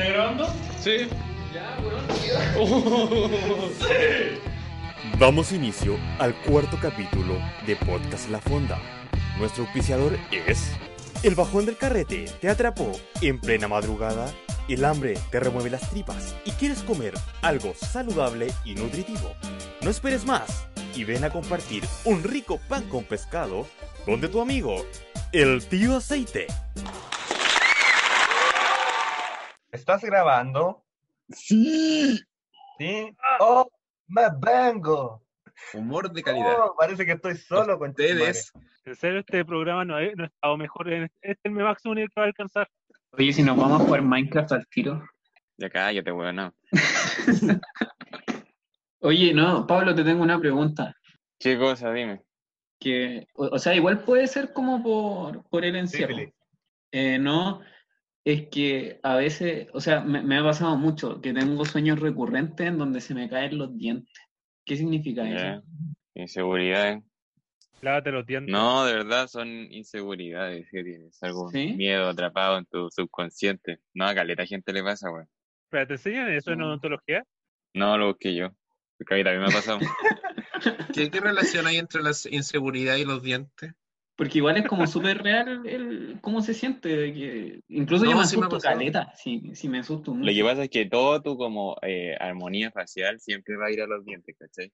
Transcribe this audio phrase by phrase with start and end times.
[0.00, 0.48] ¿Estás grabando?
[0.80, 1.08] Sí.
[1.52, 3.30] Ya, weón.
[5.18, 7.34] Damos inicio al cuarto capítulo
[7.66, 8.78] de Podcast La Fonda.
[9.38, 10.72] Nuestro auspiciador es...
[11.22, 14.32] El bajón del carrete te atrapó en plena madrugada,
[14.70, 19.34] el hambre te remueve las tripas y quieres comer algo saludable y nutritivo.
[19.82, 23.66] No esperes más y ven a compartir un rico pan con pescado
[24.06, 24.76] donde tu amigo,
[25.32, 26.46] el tío aceite.
[29.72, 30.84] ¿Estás grabando?
[31.28, 32.18] Sí.
[32.78, 33.16] Sí.
[33.40, 33.70] ¡Oh!
[34.08, 35.22] ¡Me vengo!
[35.74, 36.56] Humor de calidad.
[36.58, 38.52] Oh, parece que estoy solo con Ustedes,
[38.84, 40.92] En serio, este programa no, he- no ha estado mejor.
[40.92, 42.68] en- Este es el máximo nivel que va a alcanzar.
[43.12, 45.04] Oye, si nos vamos a jugar Minecraft al tiro.
[45.58, 46.54] ya cállate, weón, no.
[49.00, 50.94] Oye, no, Pablo, te tengo una pregunta.
[51.38, 51.92] ¿Qué cosa?
[51.92, 52.22] Dime.
[52.78, 56.16] Que, o, o sea, igual puede ser como por, por el encierro.
[56.92, 57.60] Eh, no,
[58.24, 62.66] es que a veces, o sea, me, me ha pasado mucho que tengo sueños recurrentes
[62.66, 64.14] en donde se me caen los dientes.
[64.64, 65.64] ¿Qué significa eso?
[66.14, 67.02] Inseguridades.
[67.82, 68.52] Lávate los dientes.
[68.52, 71.22] No, de verdad son inseguridades que tienes.
[71.22, 71.72] Algún ¿Sí?
[71.72, 73.80] miedo atrapado en tu subconsciente.
[73.94, 75.28] No, a caleta gente le pasa, weón.
[75.64, 77.24] Espera, ¿te enseñan eso en odontología?
[77.72, 78.50] No lo busqué yo.
[78.98, 79.78] Porque a mí también me ha pasado.
[80.94, 83.72] ¿Qué, qué relación hay entre la inseguridad y los dientes?
[84.20, 86.94] Porque igual es como súper real el, cómo se siente.
[86.94, 90.30] de que, incluso yo No, me sí me asusto caleta, sí, sí me asusto mucho.
[90.30, 93.80] Lo que pasa es que todo tu como eh, armonía facial siempre va a ir
[93.80, 94.70] a los dientes, ¿cachai?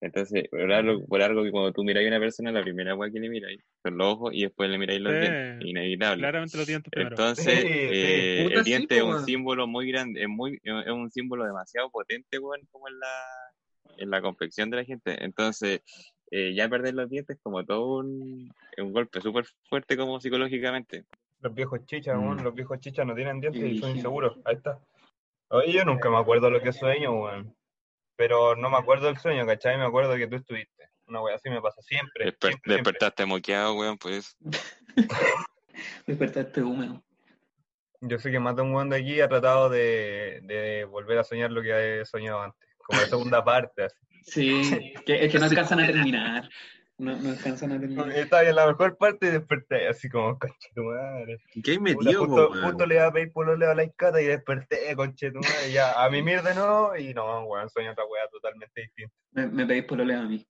[0.00, 3.10] Entonces, por algo, por algo que cuando tú miráis a una persona, la primera weá
[3.10, 5.20] que le miráis son los ojos y después le miráis los Sí.
[5.20, 5.66] dientes.
[5.68, 6.22] Inevitable.
[6.22, 7.10] Claramente los dientes primero.
[7.10, 11.10] Entonces, Sí, eh, el sí, diente es un símbolo muy grande, es muy, es un
[11.10, 13.22] símbolo demasiado potente, weón, como en la,
[13.98, 15.22] en la complexión de la gente.
[15.22, 15.82] Entonces,
[16.30, 21.04] eh, ya perder los dientes es como todo un, un golpe súper fuerte como psicológicamente.
[21.40, 22.42] Los viejos chichas, weón, Mm.
[22.44, 24.38] los viejos chichas no tienen dientes y son inseguros.
[24.44, 24.80] Ahí está.
[25.48, 27.54] Oye, yo nunca me acuerdo lo que sueño, weón.
[28.16, 29.76] Pero no me acuerdo del sueño, ¿cachai?
[29.76, 30.88] Me acuerdo que tú estuviste.
[31.06, 32.24] Una wea así me pasa siempre.
[32.26, 32.72] Desper- siempre, siempre.
[32.74, 34.36] despertaste moqueado, weón, pues.
[36.06, 37.02] Despertaste húmedo.
[38.00, 41.24] Yo sé que más de un weón de aquí ha tratado de, de volver a
[41.24, 42.65] soñar lo que he soñado antes.
[42.86, 43.96] Como la segunda parte, así.
[44.22, 46.48] Sí, que, es que no alcanzan a terminar.
[46.98, 48.10] No, no alcanzan a terminar.
[48.12, 51.42] Estaba en la mejor parte y desperté así como, conche tu madre.
[51.62, 55.30] ¿Qué metido, justo, justo le iba a pedir pololeo a la iscata y desperté, conche
[55.30, 55.72] tu madre.
[55.72, 59.14] Ya, a mimir de nuevo y no, weón, sueño otra wea totalmente distinta.
[59.32, 60.46] Me, me pedís pololeo a mí.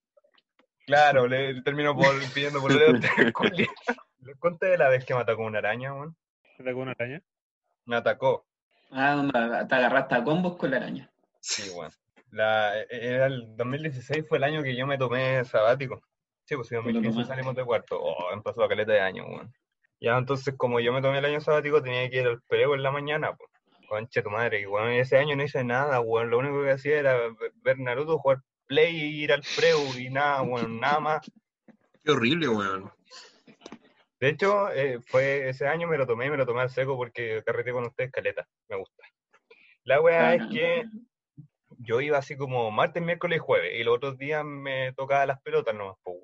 [0.86, 3.72] Claro, le termino por, pidiendo pololeo a ustedes, culiao.
[4.20, 6.16] Les conté de la vez que me atacó una araña, weón.
[6.56, 7.22] ¿Te atacó una araña?
[7.86, 8.47] Me atacó.
[8.91, 11.10] Ah, donde te agarraste a combos con la araña.
[11.41, 11.91] Sí, weón.
[12.36, 16.02] La, era el 2016 fue el año que yo me tomé sabático.
[16.44, 17.32] Sí, pues lo 2015 tomaste.
[17.32, 17.98] salimos de cuarto.
[17.98, 19.52] Oh, han pasado caleta de años, weón.
[20.00, 22.82] Ya, entonces, como yo me tomé el año sabático, tenía que ir al prego en
[22.82, 23.50] la mañana, pues.
[23.88, 26.28] Concha tu madre, y weón, ese año no hice nada, weón.
[26.28, 27.16] Lo único que hacía era
[27.62, 31.30] ver- Naruto, jugar Play y ir al prego y nada, weón, nada más.
[32.04, 32.92] Qué horrible, weón.
[34.20, 36.97] De hecho, eh, fue ese año me lo tomé y me lo tomé al seco
[36.97, 38.47] porque carreteé con ustedes caleta.
[38.68, 39.03] Me gusta.
[39.84, 40.84] La weá es que
[41.78, 45.41] yo iba así como martes, miércoles y jueves, y los otros días me tocaba las
[45.42, 46.16] pelotas nomás, pues.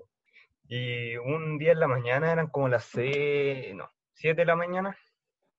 [0.68, 4.96] Y un día en la mañana eran como las seis, no, siete de la mañana,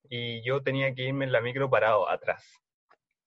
[0.10, 2.62] y yo tenía que irme en la micro parado atrás.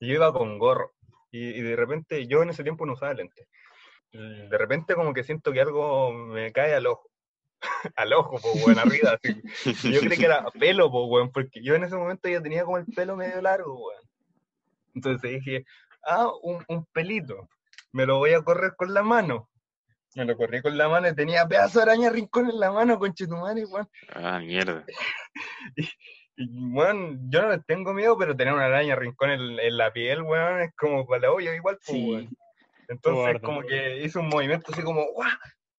[0.01, 0.93] Y yo iba con gorro,
[1.31, 3.47] y, de repente, yo en ese tiempo no usaba lentes.
[4.13, 7.11] De repente como que siento que algo me cae al ojo.
[7.97, 9.19] al ojo, pues, weón, arriba.
[9.65, 12.79] Yo creí que era pelo, pues, weón, porque yo en ese momento ya tenía como
[12.79, 14.03] el pelo medio largo, weón.
[14.95, 15.67] Entonces dije,
[16.07, 17.49] ah, un, un pelito,
[17.93, 19.49] me lo voy a correr con la mano.
[20.15, 22.99] Me lo corrí con la mano y tenía pedazo de araña rincón en la mano,
[22.99, 23.89] conchetumare, weón.
[24.15, 24.85] Ah, mierda.
[26.39, 29.91] Y, weón, yo no les tengo miedo, pero tener una araña rincón en, en la
[29.91, 32.11] piel, weón, es como para la olla igual, pues, Sí.
[32.11, 32.29] weón.
[32.89, 33.41] Entonces, Guarda.
[33.41, 35.31] como que hizo un movimiento así como, ¡guau!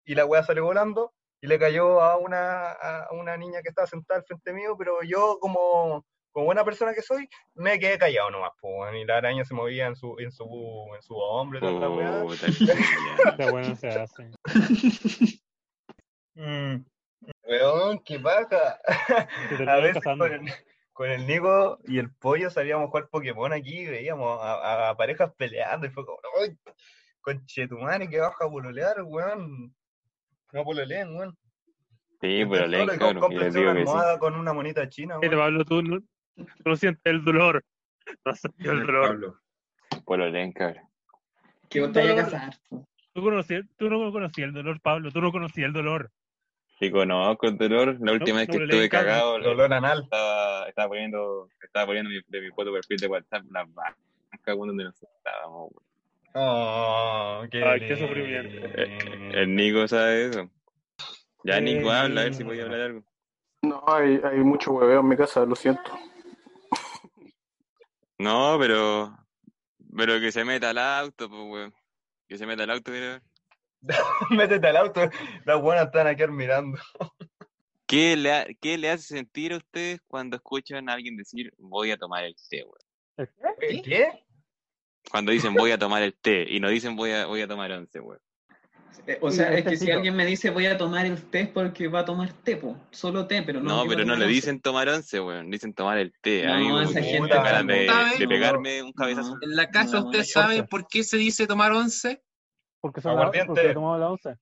[0.03, 3.85] Y la weá salió volando y le cayó a una, a una niña que estaba
[3.88, 6.06] sentada al frente mío, pero yo, como,
[6.38, 8.95] como buena persona que soy, me quedé callado nomás, pues, weón.
[8.95, 10.45] Y la araña se movía en su, en su,
[10.95, 12.24] en su hombro y toda la weá.
[12.60, 12.74] Ya.
[13.31, 14.30] Está bueno, se hace.
[16.36, 16.86] Mm.
[17.48, 18.80] Weón, qué paja.
[19.68, 20.42] A veces con el,
[20.94, 24.95] con el Nico y el pollo sabíamos jugar Pokémon aquí y veíamos a, a- a
[24.95, 26.56] parejas peleando y fue como, ¡ay!
[27.22, 29.75] Conchetumare, que baja a pololear, weón.
[30.54, 31.36] No pololeen, weón.
[32.22, 33.57] Sí, pero una sí.
[33.66, 35.36] almohada con una monita china, weón.
[35.36, 35.81] Pablo, tú
[36.38, 37.63] no, tú no sientes el dolor.
[38.25, 39.07] No sientes el dolor.
[39.07, 39.39] Pablo.
[40.06, 40.84] Pues lo leen, cabrón.
[41.69, 42.54] Que vos te vayas a casar.
[43.13, 45.12] Tú, conocí- tú no conocías el dolor, Pablo.
[45.12, 46.10] Tú no conocías el dolor.
[46.80, 47.98] Sí, conozco el dolor.
[48.00, 50.04] La última No, vez que no estuve cagado, Dolor anal.
[50.04, 53.98] estaba, estaba poniendo, estaba poniendo mi, de mi foto de perfil de WhatsApp las vacas
[54.57, 55.72] donde nos estábamos.
[56.36, 58.68] Oh, qué Ay, qué sufrimiento.
[58.78, 59.38] lindo.
[59.39, 60.50] El Nico sabe eso.
[61.44, 62.51] Ya Qué Nico habla, a ver si lindo.
[62.54, 63.04] podía hablar algo.
[63.63, 65.92] No, hay, hay mucho hueveo en mi casa, lo siento.
[68.19, 69.15] No, pero.
[69.95, 71.73] Pero que se meta al auto, pues, weón.
[72.27, 73.21] Que se meta al auto, mira.
[74.31, 75.01] Métete al auto.
[75.45, 76.77] Las buenas están aquí mirando.
[77.85, 81.91] ¿Qué le, ha- ¿Qué le hace sentir a ustedes cuando escuchan a alguien decir voy
[81.91, 83.29] a tomar el té, weón?
[83.59, 83.81] ¿Qué?
[83.81, 84.23] ¿Qué?
[85.09, 87.71] Cuando dicen voy a tomar el té y no dicen voy a, voy a tomar
[87.71, 88.19] once, weón.
[89.07, 91.50] Eh, O sea, Sí, es que si alguien me dice voy a tomar el té
[91.54, 92.75] porque va a tomar té, po.
[92.92, 93.83] Solo té, pero no.
[93.83, 94.33] No, pero no le once.
[94.36, 95.50] dicen tomar once, weón.
[95.50, 96.45] Dicen tomar el té.
[96.45, 97.89] No, como esa gente ganas de,
[98.19, 99.36] de pegarme un cabezazo.
[99.36, 99.38] No.
[99.42, 102.21] En la casa, No, ¿usted no sabe por qué se dice tomar once?
[102.81, 103.48] Porque son la, Aguardiente.
[103.48, 104.36] porque tomamos la once.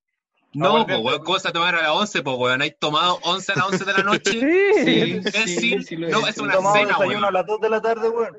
[0.53, 2.61] No, pues, weón, cosa tomar a las 11, pues, weón.
[2.61, 4.31] ¿Hay tomado 11 a las 11 de la noche?
[4.85, 7.23] Sí, Es sí, sí he no, es una cena, weón.
[7.23, 8.35] a las 2 de la tarde, weón.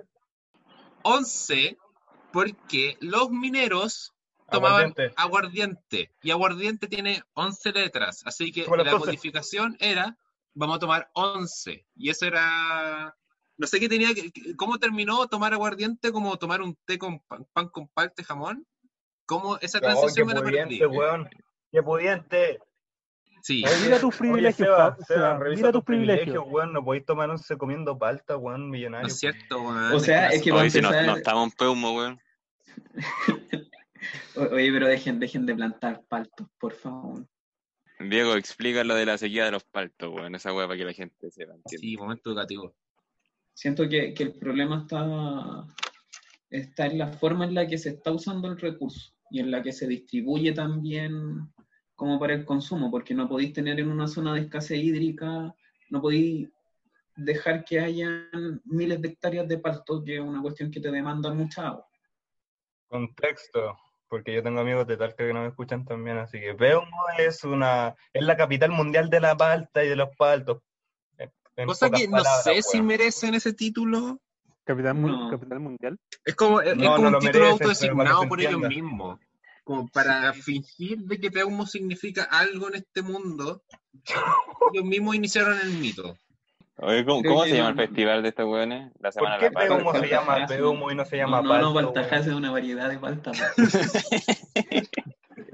[1.03, 1.77] 11
[2.33, 4.13] porque los mineros
[4.51, 5.15] tomaban Aguardiente.
[5.17, 6.11] aguardiente.
[6.23, 8.23] Y aguardiente tiene 11 letras.
[8.27, 9.05] Así que Como la 12.
[9.07, 10.17] codificación era,
[10.55, 11.87] vamos a tomar 11.
[11.97, 13.15] Y eso era...
[13.59, 14.31] No sé qué tenía que...
[14.57, 18.67] ¿Cómo terminó tomar aguardiente como tomar un té con pan, pan con parte jamón?
[19.25, 20.57] ¿Cómo esa Oh, qué transición me la perdí?
[20.63, 21.29] pudiente, weón.
[21.73, 22.59] Qué pudiente.
[23.43, 23.65] Sí.
[23.65, 26.45] Oye, Mira tus oye, privilegios, Seba, pa- Seba, Seba, revisa mira tus tus privilegios.
[26.49, 26.73] weón.
[26.73, 29.07] No podéis tomar once comiendo palta, weón, No millonario.
[29.09, 29.93] es cierto, weón.
[29.93, 32.21] O sea, es que no Hoy si no, no estamos en peumo, weón.
[34.37, 37.27] Oye, pero dejen, dejen de plantar paltos, por favor.
[37.99, 40.35] Diego, explica lo de la sequía de los paltos, weón.
[40.35, 41.55] Esa weá para que la gente sepa.
[41.55, 41.81] entienda.
[41.81, 42.75] Sí, momento educativo.
[43.55, 45.67] Siento que, que el problema está,
[46.51, 49.63] está en la forma en la que se está usando el recurso y en la
[49.63, 51.51] que se distribuye también
[51.95, 55.55] como para el consumo, porque no podéis tener en una zona de escasez hídrica,
[55.89, 56.51] no podéis
[57.17, 61.33] dejar que hayan miles de hectáreas de palto, que es una cuestión que te demanda
[61.33, 61.89] mucha agua.
[62.87, 67.05] Contexto, porque yo tengo amigos de Talca que no me escuchan también, así que Peumo
[67.19, 70.63] es una, es la capital mundial de la palta y de los paltos.
[71.19, 74.21] En- Cosa que no palabras, sé si merecen ese título.
[74.65, 75.31] Capital, No.
[75.31, 75.99] capital mundial.
[76.25, 79.19] Es como, es, como no un lo título autodesignado por ellos mismos.
[79.65, 83.63] Como para fingir de que Peumo significa algo en este mundo.
[84.75, 86.17] Ellos mismos iniciaron el mito.
[86.79, 88.93] Oye, ¿cómo, se llama el festival de estos weones?
[89.01, 89.77] La Semana ¿Por qué de la Palta.
[89.77, 91.65] Peumo se Palta llama Peumo y no se llama no, palto?
[91.65, 91.93] no, no?
[91.93, 93.33] Baltajás es una variedad de palta.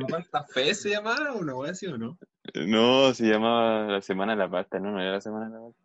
[0.09, 1.63] ¿Cuánta fe se llamaba o no?
[1.63, 2.19] ¿Así o no?
[2.55, 5.61] No, se llamaba la Semana de la Palta, no, no era la Semana de la
[5.61, 5.79] Palta.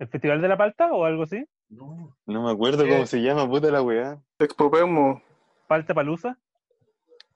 [0.00, 1.44] ¿El Festival de la Palta o algo así?
[1.68, 2.16] No.
[2.26, 4.18] No me acuerdo cómo se llama, puta la weá.
[4.40, 5.22] Expo Peumo.
[5.68, 6.36] ¿Palta Palusa?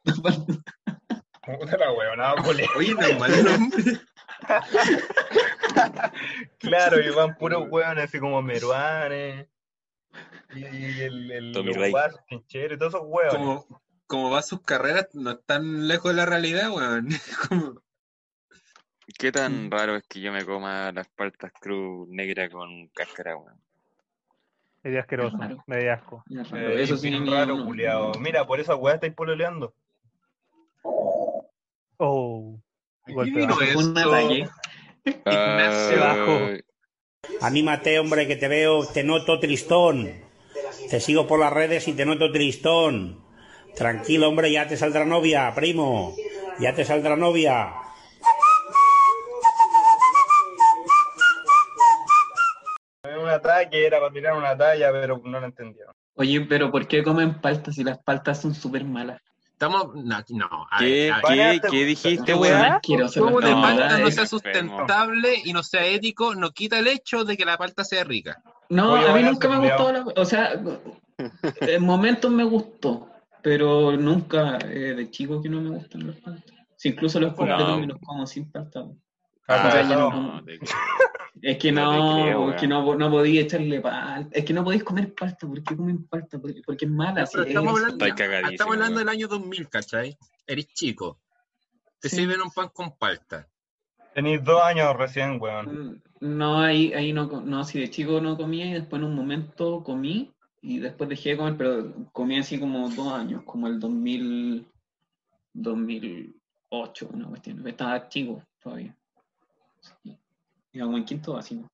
[1.56, 2.34] Puta la culiao.
[2.76, 3.82] Oye, no es mal nombre.
[6.58, 9.46] Claro, y van puros weones así como meruanes.
[10.54, 11.72] Y, y el, el, Tommy
[12.74, 13.34] y todos esos weones.
[13.34, 17.08] Como, como va sus carreras, no están lejos de la realidad, weón.
[17.48, 17.82] Como-
[19.18, 23.60] ¿Qué tan raro es que yo me coma las paltas cruz negra con cáscara, weón?
[24.82, 26.24] Medio asqueroso, medio asco.
[26.54, 28.12] Eh, Eso sí, bien no- raro, no- culiao.
[28.20, 29.74] Mira, por esa weá estáis pololeando.
[31.98, 32.60] Oh.
[33.04, 33.80] ¿Qué Golpe vino esto?
[35.04, 36.00] Ignacio.
[36.00, 36.38] bajo.
[37.40, 40.10] Anímate, hombre, que te veo, te noto tristón.
[40.90, 43.24] Te sigo por las redes y te noto tristón.
[43.74, 46.14] Tranquilo, hombre, ya te saldrá novia, primo.
[46.60, 47.74] Ya te saldrá novia.
[53.02, 55.94] Era un ataque, era para tirar una talla, pero no lo entendieron.
[56.14, 59.20] Oye, pero ¿por qué comen paltas si las paltas son súper malas?
[59.58, 59.92] Estamos.
[59.96, 60.66] No, no.
[60.70, 64.26] A ¿Qué, ver, a qué, qué dijiste, El juego de palta no sea enfermo.
[64.26, 68.40] sustentable y no sea ético, no quita el hecho de que la palta sea rica.
[68.68, 70.04] No, Oye, a mí nunca me ha gustado la...
[70.14, 70.50] O sea,
[71.60, 73.10] en momentos me gustó,
[73.42, 76.54] pero nunca eh, de chico que no me gustan las paltas.
[76.76, 77.78] Si incluso los completos No.
[77.80, 78.84] me los como sin palta.
[79.48, 80.10] Ah, no.
[80.10, 80.58] no- te-
[81.40, 84.28] Es que No no, creo, es que no, no podía echarle palta.
[84.38, 85.46] Es que no podéis comer palta.
[85.46, 86.38] ¿Por qué comen palta?
[86.38, 87.22] Porque, porque es mala.
[87.22, 88.04] Estamos es- hablando,
[88.50, 90.16] estamos del año 2000, ¿cachai?
[90.46, 91.18] Eres chico.
[92.00, 92.16] Te Sí.
[92.16, 93.48] sirven un pan con palta.
[94.14, 95.66] Tenéis dos años recién, weón.
[95.92, 99.14] Mm, No, ahí, ahí no, no, si de chico no comía y después en un
[99.14, 103.78] momento comí y después dejé de comer, pero comí así como dos años, como el
[103.78, 104.66] 2000,
[105.54, 107.66] 2008, una cuestión.
[107.66, 108.96] Estaba chico todavía.
[110.78, 111.66] Como en quinto básico.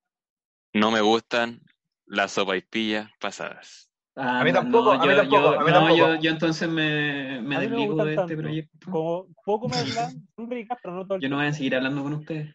[0.73, 1.61] No me gustan
[2.07, 3.91] las sopaipillas pasadas.
[4.17, 5.97] Ah, A mí tampoco, no, a mí yo- tampoco, yo- a mí no, tampoco.
[5.97, 8.43] yo, yo entonces me, me desligo de este tanto.
[8.43, 8.91] proyecto.
[8.91, 11.75] Como poco me hablan, son ricas, pero no todo el Yo no voy a seguir
[11.77, 12.55] hablando con ustedes.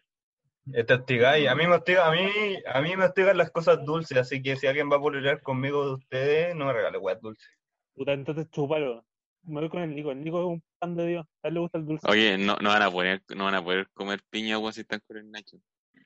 [0.74, 1.48] Eh, Te hostigáis.
[1.50, 2.22] A mí me hostiga, a mí,
[2.66, 5.86] a mí me hostigan las cosas dulces, así que si alguien va a pololear conmigo
[5.86, 7.50] de ustedes, no me regale weas dulces.
[7.94, 9.06] Puta, entonces chúpalo.
[9.43, 10.12] Me voy con el Nico.
[10.12, 11.25] El Nico es un pan de Dios.
[11.43, 12.08] A él le gusta el dulce.
[12.10, 15.01] Oye, no, no van a poder, no van a poder comer piña weón si están
[15.08, 15.58] con el Nacho.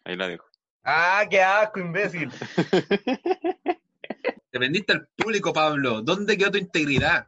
[0.06, 0.46] Ahí la dejo.
[0.84, 2.30] ¡Ah, qué asco, imbécil!
[4.52, 6.02] Te vendiste al público, Pablo.
[6.02, 7.28] ¿Dónde quedó tu integridad?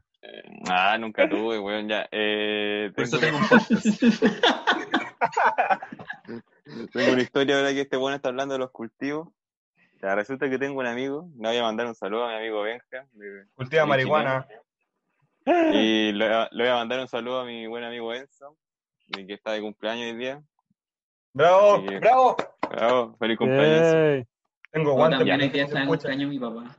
[0.69, 2.07] Ah, nunca tuve, weón, ya.
[2.11, 3.85] Eh, Por eso tengo, un podcast.
[6.93, 9.29] tengo una historia ahora que este bueno está hablando de los cultivos.
[10.01, 12.61] Ya, resulta que tengo un amigo, le voy a mandar un saludo a mi amigo
[12.61, 13.07] Benja.
[13.13, 14.47] de- Cultiva de marihuana.
[15.45, 18.57] Y le, le voy a mandar un saludo a mi buen amigo Enzo,
[19.07, 20.41] de que está de cumpleaños hoy día.
[21.33, 21.83] ¡Bravo!
[21.83, 22.37] ¡Bravo!
[22.69, 24.25] Bravo, feliz cumpleaños.
[24.71, 26.07] Tengo guantes también hoy que día está en escuche.
[26.07, 26.77] cumpleaños mi papá.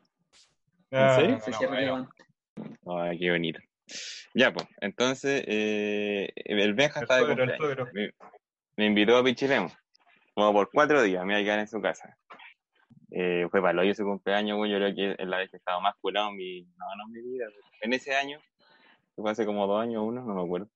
[0.91, 1.41] Ah, serio?
[1.41, 2.25] Se cierra el guante.
[2.87, 3.61] Ay, qué bonito.
[4.35, 7.95] Ya, pues, entonces, eh, el Benja El está de suegro, cumpleaños.
[7.95, 8.11] Me,
[8.77, 9.69] me invitó a Pichilemu,
[10.35, 12.19] como por cuatro días, me iba a quedar en su casa.
[13.13, 15.81] Eh, fue para el hoyo su cumpleaños, yo creo que es la vez que estaba
[15.81, 17.47] más curado en mi, no, no en mi vida,
[17.81, 18.41] en ese año,
[19.23, 20.69] fue hace como dos años, uno, no me acuerdo.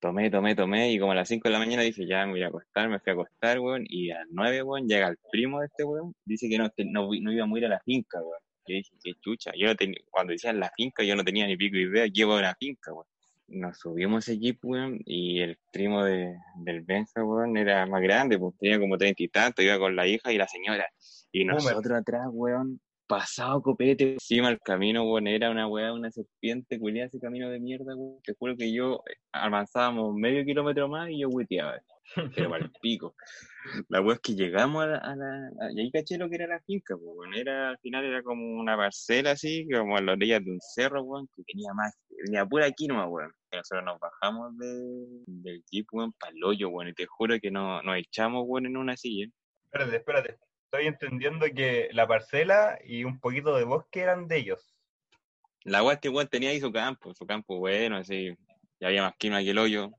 [0.00, 2.42] Tomé, tomé, tomé, y como a las cinco de la mañana dije, ya me voy
[2.42, 5.60] a acostar, me fui a acostar, weón, y a las nueve, weón, llega el primo
[5.60, 8.20] de este weón, dice que no, que no, no iba a ir a la finca,
[8.20, 8.40] weón.
[8.66, 11.56] Yo dije, qué chucha, yo no tenía, cuando decían la finca, yo no tenía ni
[11.56, 13.06] pico idea iba a una finca, weón.
[13.48, 18.40] Nos subimos ese jeep, weón, y el primo de, del Benja, weón, era más grande,
[18.40, 20.88] pues tenía como treinta y tanto, iba con la hija y la señora.
[21.30, 26.78] Y nosotros atrás, weón, pasado copete, encima el camino, weón, era una weá, una serpiente,
[26.78, 28.20] culiada ese camino de mierda, weón.
[28.22, 31.80] Te juro que yo eh, avanzábamos medio kilómetro más y yo hueteaba,
[32.34, 33.14] pero para el pico.
[33.88, 36.36] La weá es que llegamos a la, a la- a- y ahí caché lo que
[36.36, 37.34] era la finca, pues, weón.
[37.34, 41.02] Era, al final era como una parcela así, como a las orillas de un cerro,
[41.02, 41.94] weón, que tenía más,
[42.24, 43.32] tenía pura quinoa, weón.
[43.52, 47.36] Y nosotros nos bajamos de, del jeep, weón, para el hoyo, weón, y te juro
[47.40, 49.26] que no, nos echamos, weón, en una silla.
[49.66, 50.36] Espérate, espérate.
[50.66, 54.74] Estoy entendiendo que la parcela y un poquito de bosque eran de ellos.
[55.62, 58.36] La weá es que weón tenía ahí su campo, su campo bueno, así,
[58.80, 59.90] ya había más quinoa que el hoyo.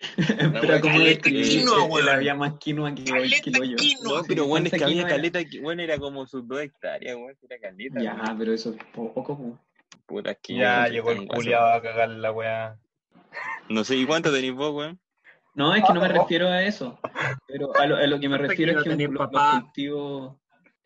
[0.60, 2.08] Pero como que quinoa, weón.
[2.08, 3.76] había más quinoa que hoy que lo yo.
[4.02, 7.36] No, pero bueno, es que ¿Cuánta había caleta, bueno, era como sus dos hectáreas, weón,
[7.48, 8.02] era caleta.
[8.02, 8.38] Ya, weón.
[8.38, 9.58] pero eso es poco, po.
[10.06, 12.78] Puta, es que Ya yo- llegó el culiado a cagar la weá.
[13.70, 15.00] No sé, ¿y cuánto tenéis vos, weón?
[15.54, 16.98] No, es que no me refiero a eso.
[17.46, 20.36] Pero a lo, a lo que me ¿Cuánta refiero es que un- los, los cultivos,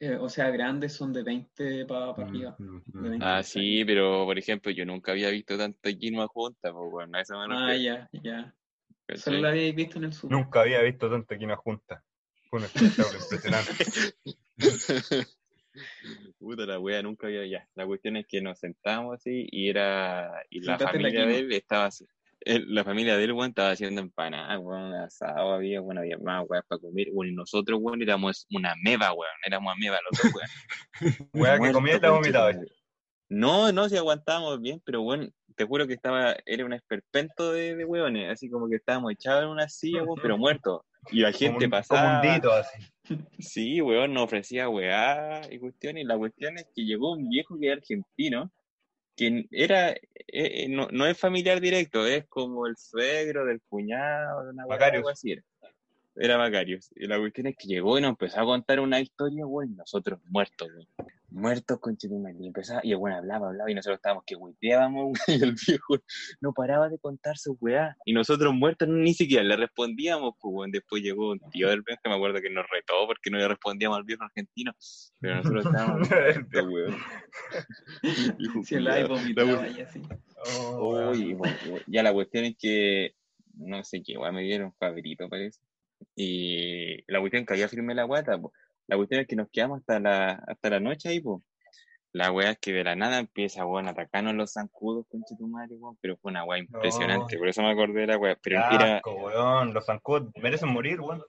[0.00, 2.56] eh, o sea, grandes son de 20 para arriba.
[2.58, 6.92] de 20 Ah, sí, pero por ejemplo, yo nunca había visto tanta quinoa junta, pues,
[6.92, 8.54] weón, a eso me Ah, ya, ya.
[9.16, 10.30] Solo la habéis visto en el sur.
[10.30, 12.02] Nunca había visto tanta quinoa junta.
[12.50, 13.72] Fue un espectáculo impresionante.
[16.38, 17.68] Puta la wea, nunca había ya.
[17.74, 20.42] La cuestión es que nos sentamos así y era.
[20.50, 21.86] Y la familia de él estaba.
[21.86, 22.06] así-
[22.66, 26.64] la familia de él, weón, estaba haciendo empanadas, weón, asado había, bueno, había más weas
[26.66, 27.08] para comer.
[27.12, 29.32] Bueno, y nosotros, weón, éramos una meba, weón.
[29.44, 30.48] Éramos ameba los dos, weón.
[31.34, 32.52] Weá que comía y la vomitaba.
[33.28, 37.76] No, no, si aguantábamos bien, pero bueno, te juro que estaba, era un esperpento de,
[37.76, 40.80] de weones, así como que estábamos echados en una silla, weón, pero muertos.
[41.10, 42.20] Y la Como gente como pasaba.
[42.22, 42.78] un dito así.
[43.38, 46.04] Sí, weón, nos ofrecía weá y cuestiones.
[46.04, 48.50] Y la cuestión es que llegó un viejo que era argentino,
[49.18, 54.44] que era, eh, eh, no, no es familiar directo, es como el suegro del cuñado,
[54.44, 55.42] de una algo así era.
[56.14, 56.90] Era Macarius.
[56.94, 59.74] Y la cuestión es que llegó y nos empezó a contar una historia, weón, y
[59.74, 61.10] nosotros muertos, weón.
[61.30, 65.42] Muertos con Y empezaba, y el weón hablaba, hablaba, y nosotros estábamos que huiteábamos, y
[65.42, 65.96] el viejo
[66.40, 67.96] no paraba de contar su weá.
[68.06, 70.70] Y nosotros muertos ni siquiera le respondíamos, pues, weón.
[70.70, 73.98] Después llegó un tío del Benja, me acuerdo que nos retó porque no le respondíamos
[73.98, 74.72] al viejo argentino.
[75.20, 76.96] Pero nosotros estábamos muertos, weón.
[78.38, 78.94] Hijo Si el culiao.
[78.94, 80.02] hay La vomitaba weá- y así.
[80.62, 81.08] Oh, weón.
[81.10, 83.14] Uy, bueno, bueno, ya la cuestión es que
[83.54, 85.60] no sé qué, weá, me dieron favorito, parece.
[86.16, 88.40] Y la cuestión que había firmé la guata.
[88.88, 91.40] La cuestión es que nos quedamos hasta la, hasta la noche ahí, pues.
[92.12, 95.46] La weá es que de la nada empieza, weón, a atacarnos los zancudos, concha tu
[95.46, 97.38] madre, weón, pero fue una weá impresionante, No.
[97.38, 98.36] por eso me acordé de la weá.
[98.42, 99.74] Pero Qué era, weón.
[99.74, 101.22] Los zancudos merecen morir, weón.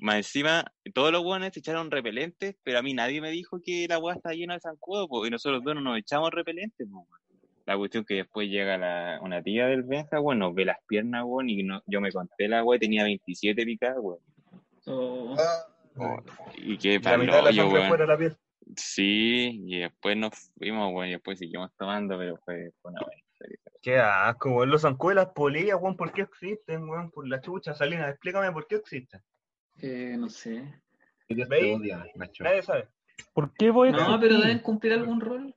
[0.00, 0.64] más encima,
[0.94, 4.14] todos los weones se echaron repelentes, pero a mí nadie me dijo que la weá
[4.14, 7.20] está llena de zancudos, po, y nosotros dos no nos echamos repelentes, po, weón.
[7.66, 11.22] La cuestión que después llega la, una tía del Benja, weón, nos ve las piernas,
[11.26, 14.20] weón, y no, yo me conté la weá y tenía 27 picadas, weón.
[14.86, 15.36] Oh, Oh,
[16.56, 17.88] y qué La mitad de la weón.
[17.88, 18.36] fuera la piel.
[18.76, 23.22] Sí, y después nos fuimos, weón, y después seguimos tomando, pero fue, fue una buena.
[23.80, 24.70] Qué asco, weón.
[24.70, 27.10] Los zancudos y las polillas, weón, ¿por qué existen, weón?
[27.10, 29.22] Por la chucha, Salina, explícame por qué existen.
[29.80, 30.74] eh, no sé.
[31.28, 32.88] Nadie sabe.
[33.32, 35.54] ¿Por qué voy a No, pero deben cumplir algún rol.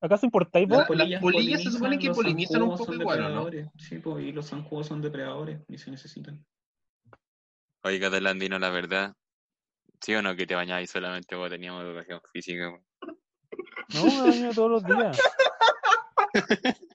[0.00, 0.96] ¿Acaso importáis La- vos?
[0.96, 3.50] las polillas se supone que polinizan un poco igual, ¿o no?
[3.76, 6.44] Sí, pues, y los zancudos son depredadores y se necesitan.
[7.82, 9.14] Oiga, Delandino, la verdad,
[10.00, 12.70] ¿sí o no que te bañabas solamente cuando teníamos educación física?
[13.94, 15.20] No, me baño todos los días.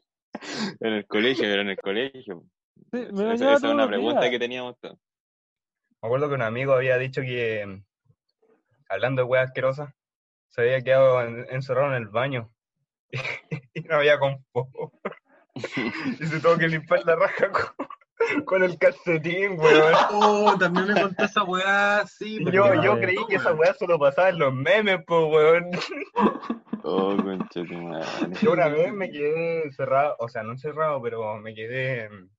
[0.80, 2.44] En el colegio, pero en el colegio.
[2.92, 4.32] Sí, me Esa- esa es una los pregunta días.
[4.32, 4.98] que teníamos todos.
[6.02, 7.82] Me acuerdo que un amigo había dicho que,
[8.90, 9.94] hablando de weas asquerosas,
[10.50, 12.54] se había quedado en- encerrado en el baño
[13.74, 14.70] y no había confort.
[16.20, 17.85] Y se tuvo que limpiar la raja con,
[18.46, 19.94] con el calcetín, weón.
[20.12, 22.40] Oh, también me contó esa weá, sí.
[22.42, 25.72] Porque Yo, me yo creí que esa wea solo pasaba en los memes, po, weón.
[26.84, 28.08] Oh, concha tu madre.
[28.42, 32.30] Yo una vez me quedé encerrado, o sea, no encerrado, pero me quedé mm,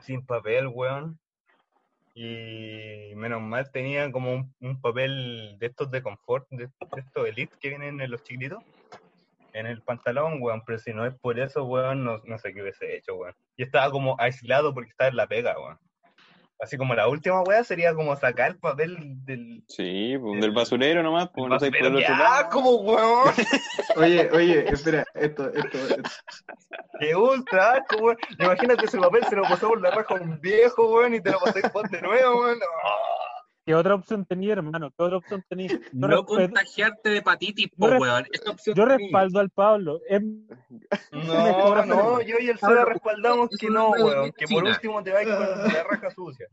[0.00, 1.18] sin papel, weón.
[2.14, 7.26] Y menos mal tenía como un, un papel de estos de confort, de, de estos
[7.26, 8.62] elite que vienen en los chiquititos,
[9.52, 10.62] en el pantalón, weón.
[10.66, 13.34] Pero si no es por eso, weón, no, no sé qué hubiese hecho, weón.
[13.56, 15.78] Y estaba como aislado porque estaba en la pega, weón.
[16.62, 19.64] Así como la última weá sería como sacar el papel del.
[19.66, 21.98] Sí, pues del basurero nomás, pues del no sé por basurero.
[21.98, 22.34] el ¡Qué otro lado.
[22.34, 23.34] asco, weón!
[23.96, 26.10] Oye, oye, espera, esto, esto, esto.
[27.00, 28.18] ¡Qué ultra asco, weón!
[28.38, 31.30] Imagínate ese papel se lo pasó por la raja a un viejo, weón, y te
[31.30, 32.58] lo pasé de nuevo, weón.
[33.70, 34.90] ¿Qué otra opción tenía, hermano?
[34.90, 35.78] ¿Qué otra opción tenía?
[35.92, 38.24] No respeto- contagiarte de hepatitis, po, weón.
[38.66, 38.96] Yo tenía.
[38.98, 40.00] respaldo al Pablo.
[40.08, 40.20] Es
[41.12, 44.32] No, no, yo y el Seba respaldamos que no weón.
[44.32, 46.46] Que por último te vayas con la raja sucia.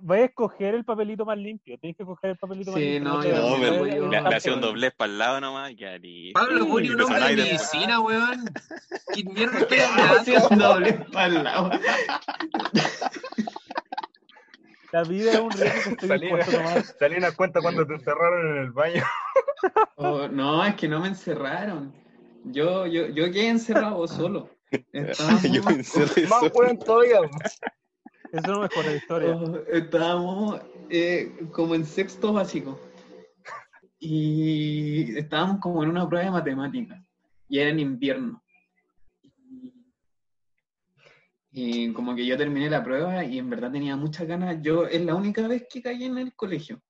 [0.00, 1.76] Voy a escoger el papelito más limpio.
[1.78, 3.12] Tienes que coger el papelito más Sí, limpio.
[3.12, 6.38] no, pero a- le, le hacía un doblez para el lado nomás y ya listo.
[6.38, 8.44] Pablo, ni un Y hombre de medicina, weón.
[9.12, 10.68] ¿Qué mierda estoy Haciendo hablando?
[10.74, 11.70] doble para el lado.
[14.94, 16.84] La vida es un riesgo que estoy Salina, dispuesto a tomar.
[17.00, 19.02] Salina cuenta cuando te encerraron en el baño.
[19.96, 21.92] Oh, no, es que no me encerraron.
[22.44, 24.50] Yo, yo, yo quedé encerrado solo.
[24.92, 25.62] Estábamos, Yo
[26.28, 26.52] Más eso.
[26.54, 27.18] weón todavía.
[28.30, 29.34] Eso no mejora la historia.
[29.34, 32.78] oh, estábamos eh, como en sexto básico.
[33.98, 37.02] Y estábamos como en una prueba de matemáticas.
[37.48, 38.43] Y era en invierno.
[41.56, 44.60] Y como que yo terminé la prueba y en verdad tenía muchas ganas.
[44.60, 46.82] Yo es la única vez que caí en el colegio.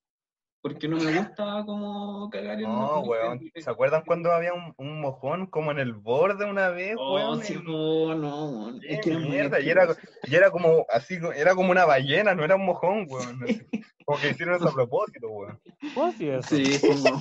[0.62, 3.38] Porque no me gusta como cagar en No, weón.
[3.54, 7.42] ¿Se acuerdan cuando había un, un mojón como en el borde una vez, Oh, weón?
[7.42, 8.80] sí, no, no, weón.
[8.88, 9.86] Es que mierda, y era,
[10.26, 13.40] y era como así, era como una ballena, no era un mojón, weón.
[14.06, 15.60] Como que hicieron eso a propósito, weón.
[15.94, 16.56] ¿Cómo hacía eso?
[16.56, 17.18] Sí, como,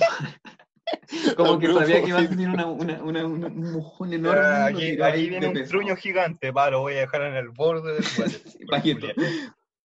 [1.36, 4.40] como que sabía que iba a tener una, una, una, una- un mojón enorme.
[4.40, 5.70] Ah, aquí, ahí viene un pesado.
[5.70, 8.04] truño gigante, pa, lo voy a dejar en el borde del
[8.68, 9.08] paquito.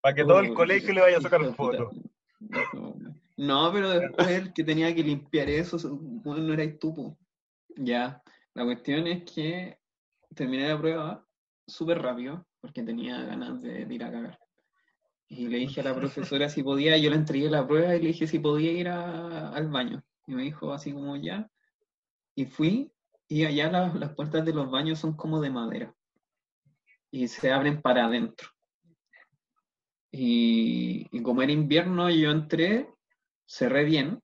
[0.01, 1.93] Para que todo el colegio le vaya a sacar fotos.
[3.37, 7.17] No, pero después el que tenía que limpiar eso, bueno, no erais tú, po.
[7.75, 8.23] Ya,
[8.55, 9.77] la cuestión es que
[10.33, 11.23] terminé la prueba
[11.67, 14.39] súper rápido, porque tenía ganas de, de ir a cagar.
[15.29, 18.07] Y le dije a la profesora si podía, yo le entregué la prueba y le
[18.07, 20.03] dije si podía ir a- al baño.
[20.27, 21.49] Y me dijo así como ya.
[22.35, 22.91] Y fui,
[23.27, 25.95] y allá las, las puertas de los baños son como de madera.
[27.09, 28.49] Y se abren para adentro.
[30.11, 32.89] Y, y como era invierno, yo entré,
[33.45, 34.21] cerré bien.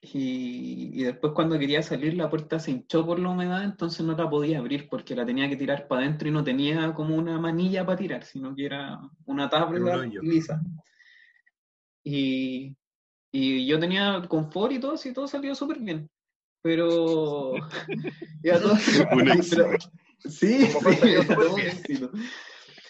[0.00, 4.14] Y, y después cuando quería salir, la puerta se hinchó por la humedad, entonces no
[4.14, 7.38] la podía abrir porque la tenía que tirar para adentro y no tenía como una
[7.40, 10.60] manilla para tirar, sino que era una tabla lisa.
[12.02, 12.76] Y,
[13.36, 16.08] y yo tenía confort y todo, así todo salió súper bien.
[16.62, 17.54] Pero.
[18.44, 18.74] ya todo-
[19.12, 19.70] Un pero-
[20.30, 20.68] sí, sí,
[21.34, 22.10] todo un éxito.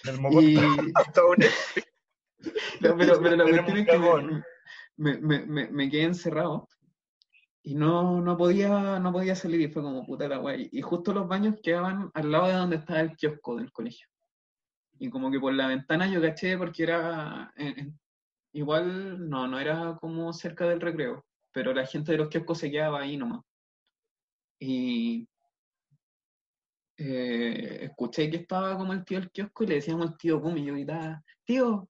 [0.04, 0.56] El Y,
[0.94, 1.36] hasta un
[2.80, 3.98] no, pero, pero la cuestión es que
[4.96, 6.68] me, me, me, me quedé encerrado
[7.62, 10.68] y no, no, podía, no podía salir y fue como puta la guay.
[10.70, 14.06] Y justo los baños quedaban al lado de donde estaba el kiosco del colegio.
[14.98, 17.98] Y como que por la ventana yo caché porque era en-
[18.54, 22.70] igual, no, no era como cerca del recreo, pero la gente de los kioscos se
[22.70, 23.42] quedaba ahí nomás.
[24.58, 25.28] Y
[26.96, 30.62] eh, escuché que estaba como el tío del kiosco y le decíamos el tío Gumi
[30.62, 31.88] y yo gritaba, tío,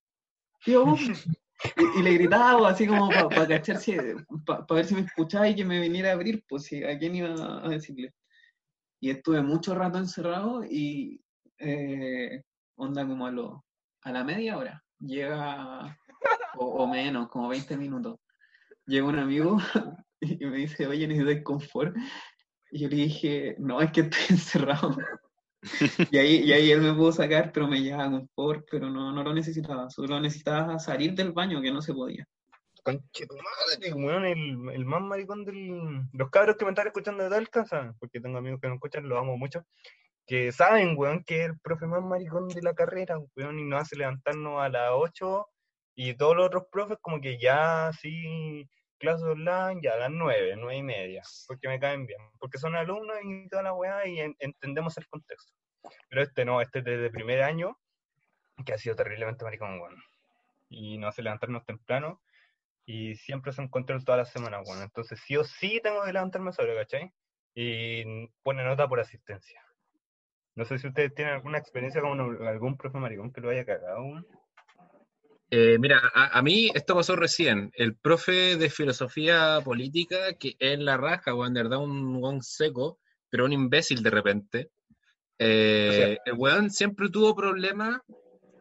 [0.64, 1.08] tío Gumi.
[1.76, 3.96] Y, y le gritaba así como para si,
[4.44, 7.14] para ver si me escuchaba y que me viniera a abrir, pues si a quién
[7.14, 8.12] iba a decirle.
[9.00, 11.22] Y estuve mucho rato encerrado y
[11.58, 12.42] eh,
[12.74, 13.64] onda como a, lo,
[14.02, 15.96] a la media hora llega
[16.56, 18.18] o, menos, como 20 minutos.
[18.86, 19.58] Llega un amigo
[20.20, 21.96] y me dice, oye, necesitas confort.
[22.70, 24.96] Y yo le dije, no, es que estoy encerrado.
[26.10, 29.22] Y ahí, y ahí él me pudo sacar, pero me llevaba confort, pero no, no
[29.22, 29.88] lo necesitaba.
[29.90, 32.26] Solo necesitaba salir del baño, que no se podía.
[32.82, 36.02] Conche tu madre, weón, el, el más maricón del.
[36.12, 37.94] Los cabros que me están escuchando de Talca, ¿saben?
[37.98, 39.64] Porque tengo amigos que no escuchan, los amo mucho.
[40.26, 43.82] Que saben, weón, que es el profe más maricón de la carrera, weón, y nos
[43.82, 45.46] hace levantarnos a las 8
[45.94, 50.54] y todos los otros profes, como que ya sí, clase online, ya a las 9,
[50.56, 52.20] 9 y media, porque me caen bien.
[52.38, 55.52] Porque son alumnos y toda la weá y en- entendemos el contexto.
[56.08, 57.78] Pero este no, este es desde primer año,
[58.64, 59.96] que ha sido terriblemente maricón, weón.
[60.68, 62.22] Y nos hace levantarnos temprano
[62.86, 64.82] y siempre es un control todas las semanas, bueno.
[64.82, 67.12] Entonces, sí o sí tengo que levantarme solo, ¿cachai?
[67.54, 69.60] Y pone nota por asistencia.
[70.56, 74.02] No sé si ustedes tienen alguna experiencia con algún profe maricón que lo haya cagado.
[74.02, 74.26] weón.
[75.56, 77.70] Eh, mira, a, a mí esto pasó recién.
[77.74, 82.98] El profe de filosofía política, que es la raja, weón, de verdad, un weón seco,
[83.30, 84.70] pero un imbécil de repente.
[85.38, 88.00] Eh, el weón siempre tuvo problemas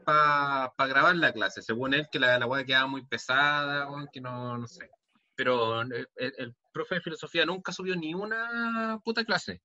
[0.05, 1.63] para grabar la clase.
[1.63, 4.87] Según él, que la, la weá quedaba muy pesada, weón, que no, no sé.
[5.35, 9.61] Pero el, el- el profe de filosofía nunca subió ni una puta clase.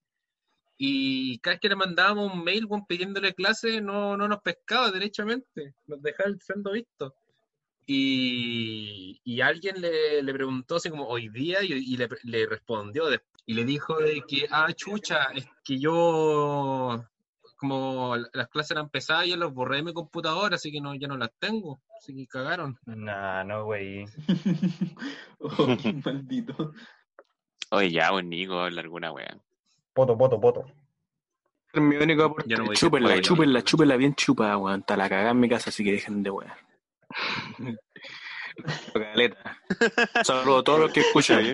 [0.80, 5.74] Y cada vez que le mandábamos un mail pidiéndole clase, no, no nos pescaba derechamente,
[5.88, 7.12] nos dejaba siendo vistos.
[7.84, 13.06] Y, y alguien le, le preguntó así como hoy día y, y le, le respondió
[13.06, 13.42] después.
[13.44, 17.02] Y le dijo de que, ah, chucha, es que yo,
[17.56, 21.08] como las clases eran pesadas, ya los borré de mi computadora, así que no, ya
[21.08, 21.80] no las tengo.
[21.96, 22.78] Así que cagaron.
[22.84, 24.04] Nah, no, güey.
[25.40, 25.68] Oh,
[26.04, 26.74] maldito.
[27.70, 29.38] Oye, ya, un Nico, habla alguna wea.
[29.98, 30.64] Poto, poto, poto.
[31.72, 32.48] Es mi único aporte.
[32.54, 34.78] No voy a decir chúpenla, chúpenla, chúpenla bien chupada, weón.
[34.78, 36.52] Está la cagada en mi casa, así que dejen de weón.
[38.94, 39.58] Caleta.
[40.22, 41.52] Saludos a todos los que escuchan.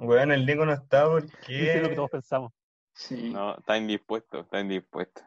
[0.00, 1.06] Weón, el Nico no está
[1.46, 1.94] Sí, es lo que porque.
[1.94, 2.52] todos pensamos.
[2.92, 3.30] Sí.
[3.30, 5.22] No, está indispuesto, está indispuesto.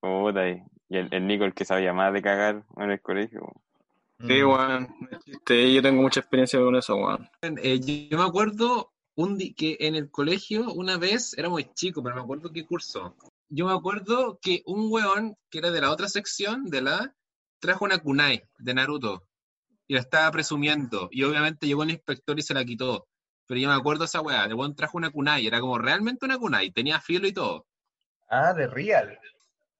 [0.00, 3.54] Puta, y y el, el Nico el que sabía más de cagar en el colegio.
[4.20, 4.94] Sí, weón.
[5.00, 7.26] no es chiste, Yo tengo mucha experiencia con eso, weón.
[7.40, 12.16] Eh, yo me acuerdo un que en el colegio una vez, era muy chico, pero
[12.16, 13.16] me acuerdo qué curso.
[13.48, 17.14] Yo me acuerdo que un weón que era de la otra sección, de la,
[17.60, 19.26] trajo una kunai de Naruto
[19.86, 21.08] y la estaba presumiendo.
[21.12, 23.06] Y obviamente llegó el inspector y se la quitó.
[23.46, 26.38] Pero yo me acuerdo esa weá, el weón trajo una kunai, era como realmente una
[26.38, 27.66] kunai, tenía filo y todo.
[28.28, 29.18] Ah, de Real.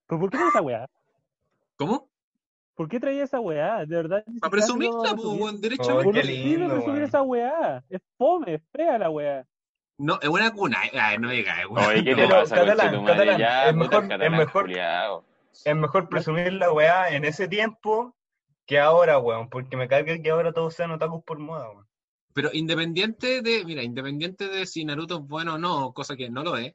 [0.06, 0.86] ¿Pero por qué esa weá?
[1.76, 2.08] ¿Cómo?
[2.74, 3.78] ¿Por qué traía esa weá?
[3.86, 4.24] De verdad.
[4.40, 5.42] Para presumirla, po, presumía.
[5.44, 6.04] weón, Oh, derechamente.
[6.04, 7.84] ¿Por qué presumir esa weá?
[7.88, 9.44] Es fome, es fea la weá.
[9.98, 10.90] No, es una kunai.
[10.92, 11.86] Ay, no diga, weón.
[11.88, 14.70] Oye, ¿qué te Pero, pasa, catalán, catalán, Ya, es mejor- es catalán, mejor-.
[15.64, 18.16] Es mejor presumir la weá en ese tiempo
[18.66, 19.48] que ahora, weón.
[19.48, 21.86] Porque me carga que ahora todos sean otakus por moda, weón.
[22.32, 26.42] Pero independiente de, mira, independiente de si Naruto es bueno o no, cosa que no
[26.42, 26.74] lo es,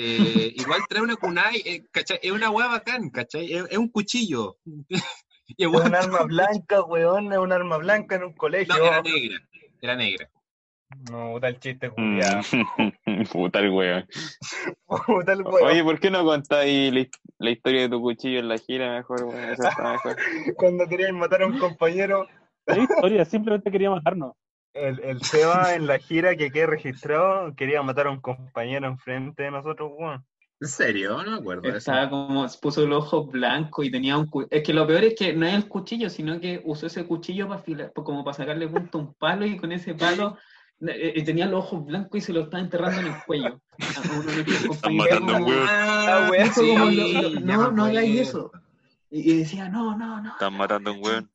[0.00, 2.18] eh, igual trae una kunai, eh, ¿cachai?
[2.22, 3.52] Es una hueá bacán, ¿cachai?
[3.52, 4.56] Es, es un cuchillo.
[5.56, 7.32] Es un arma blanca, weón.
[7.32, 8.76] Es un arma blanca en un colegio.
[8.76, 9.38] No, era negra,
[9.80, 10.28] era negra.
[11.10, 11.94] No, puta el chiste, Mm.
[11.94, 12.40] culiao.
[13.32, 14.06] Puta el weón.
[15.06, 15.66] Puta el weón.
[15.70, 17.06] Oye, ¿por qué no contáis la,
[17.38, 19.44] la historia de tu cuchillo en la gira mejor, weón?
[19.50, 20.16] Eso está mejor.
[20.56, 22.26] Cuando querían matar a un compañero,
[22.66, 24.34] La historia, simplemente quería matarnos.
[24.74, 29.44] El, el Seba en la gira que quedé registrado quería matar a un compañero enfrente
[29.44, 30.24] de nosotros, weón.
[30.60, 31.22] ¿En serio?
[31.22, 31.78] No me acuerdo eso.
[31.78, 35.32] Estaba como, puso los ojos blancos y tenía un Es que lo peor es que
[35.32, 38.66] no es el cuchillo, sino que usó ese cuchillo para afilar, pa- como para sacarle
[38.68, 40.36] punto a un palo y con ese palo
[40.80, 43.60] eh, eh, tenía los ojos blancos y se lo estaba enterrando en el cuello.
[44.70, 45.68] Están matando un weón.
[45.70, 46.74] Ah, sí,
[47.42, 48.50] no, no hagáis eso.
[49.10, 50.32] Y, y decía, no, no, no.
[50.32, 51.30] Están matando a un weón.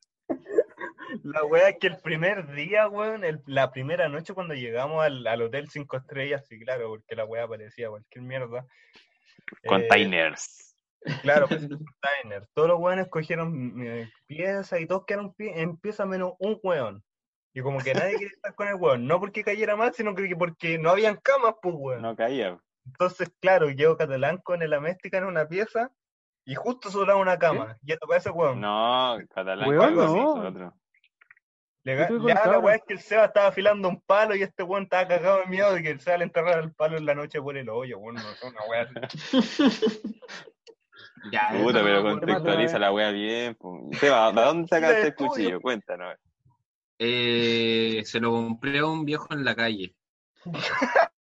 [1.23, 5.25] La wea es que el primer día, weón, el- la primera noche cuando llegamos al,
[5.25, 8.65] al hotel cinco estrellas, sí, claro, porque la wea parecía cualquier mierda.
[9.63, 10.75] Eh, Containers.
[11.21, 12.47] claro, pues, container.
[12.53, 17.03] Todos los weones cogieron eh, piezas y todos quedaron pie- en pieza menos un weón.
[17.53, 20.36] Y como que nadie quería estar con el weón, no porque cayera mal, sino que
[20.36, 22.01] porque no habían camas, pues weón.
[22.01, 22.59] No caía.
[22.86, 25.91] Entonces, claro, llegó Catalán con el Améstica en una pieza
[26.45, 27.77] y justo sobraba una cama.
[27.83, 28.59] Y esto para ese weón.
[28.59, 29.69] No, catalán.
[29.69, 30.13] Weón, algo así,
[30.59, 30.73] no.
[31.85, 35.05] Le la weá es que el Seba estaba afilando un palo y este weón estaba
[35.07, 37.57] cagado de miedo de que el Seba le enterrara el palo en la noche por
[37.57, 38.15] el hoyo, weón.
[38.15, 38.87] No, es una weá.
[39.03, 40.13] así.
[41.31, 43.55] Ya, Puta, pero no contextualiza la wea bien.
[43.55, 43.89] po.
[43.93, 45.61] Seba, ¿de dónde sacaste el cuchillo?
[45.61, 46.15] Cuéntanos.
[46.99, 49.95] Eh, se lo compré a un viejo en la calle.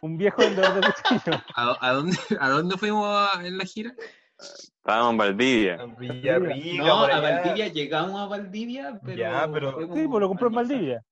[0.00, 1.42] Un viejo vendedor de cuchillos.
[1.56, 3.92] ¿A, a dónde, ¿A dónde fuimos a- en la gira?
[4.38, 5.78] Estábamos en Valdivia.
[5.98, 7.20] Villarrica, No, a.
[7.20, 9.16] Valdivia llegamos a Valdivia, pero.
[9.18, 11.04] Ya, pero- Sí, pues lo compró en Valdivia.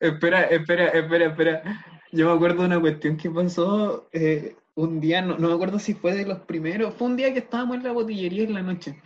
[0.00, 1.84] Espera, espera, espera, espera.
[2.12, 5.78] Yo me acuerdo de una cuestión que pasó eh, un día, no, no me acuerdo
[5.80, 8.62] si fue de los primeros, fue un día que estábamos en la botillería en la
[8.62, 9.00] noche.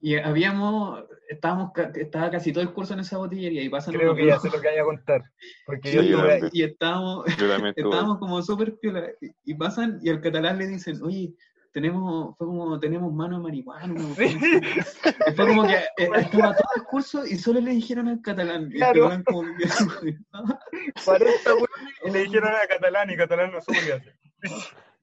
[0.00, 4.16] Y habíamos, estábamos, estaba casi todo el curso en esa botillería y pasan Creo unos
[4.22, 5.22] que ya sé lo que vaya a contar.
[5.66, 10.08] Porque Sí, yo estuve y estábamos, Yo estábamos como súper piola y, y pasan y
[10.08, 11.34] al catalán le dicen, oye,
[11.72, 13.92] tenemos, fue como, tenemos mano de marihuana.
[13.94, 15.08] una cuestión así".
[15.28, 18.62] Y fue como que eh, estaba todo el curso y solo le dijeron al catalán.
[18.70, 19.02] Y el Claro.
[19.08, 20.58] catalán como que quedó-
[21.04, 21.68] 40 hueones
[22.04, 24.16] y le dijeron a Catalán y Catalán no supo qué hacer.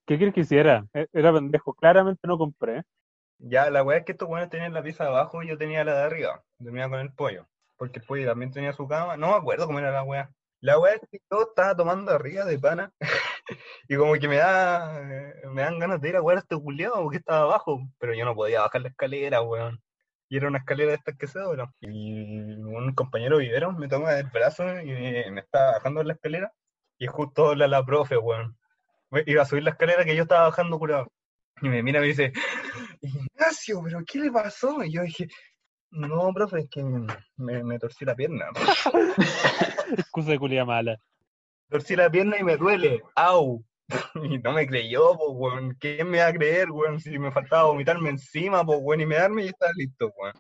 [0.06, 0.86] ¿Qué quieres que hiciera?
[0.94, 1.74] E- Era pendejo.
[1.74, 2.84] Claramente no compré.
[3.40, 5.84] Ya, la weá es que estos weones tenían la pieza de abajo y yo tenía
[5.84, 6.44] la de arriba.
[6.60, 7.46] Dormía con el pollo.
[7.78, 9.16] Porque el pollo también tenía su cama.
[9.18, 10.32] No me acuerdo cómo era la weá.
[10.62, 12.92] La weá que yo estaba tomando arriba de pana.
[13.88, 15.02] y como que me da
[15.52, 17.80] me dan ganas de ir a jugar este culiado porque estaba abajo.
[18.00, 19.82] Pero yo no podía bajar la escalera, weón.
[20.30, 21.74] Y era una escalera de estas que se doblan.
[21.82, 26.52] Y un compañero vivero me toma del brazo y me, me está bajando la escalera.
[26.98, 28.58] Y justo habla la profe, weón.
[29.26, 31.12] Iba a subir la escalera que yo estaba bajando curado.
[31.62, 32.34] Y me mira y me dice,
[33.02, 34.84] Ignacio, ¿pero qué le pasó?
[34.84, 35.28] Y yo dije,
[35.92, 38.46] no, profe, es que me, me torcí la pierna.
[39.98, 40.98] Excusa de culia mala.
[41.70, 43.02] Torcí la pierna y me duele.
[43.16, 43.64] ¡Au!
[44.24, 45.78] Y no me creyó, pues, weón.
[45.80, 47.00] ¿Quién me va a creer, weón?
[47.00, 50.34] Si me faltaba vomitarme encima, pues, weón, y me darme y estaba listo, weón.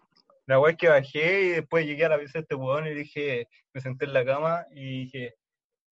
[0.48, 2.94] La weón es que bajé y después llegué a la pieza de este weón y
[2.94, 5.36] dije, me senté en la cama y dije,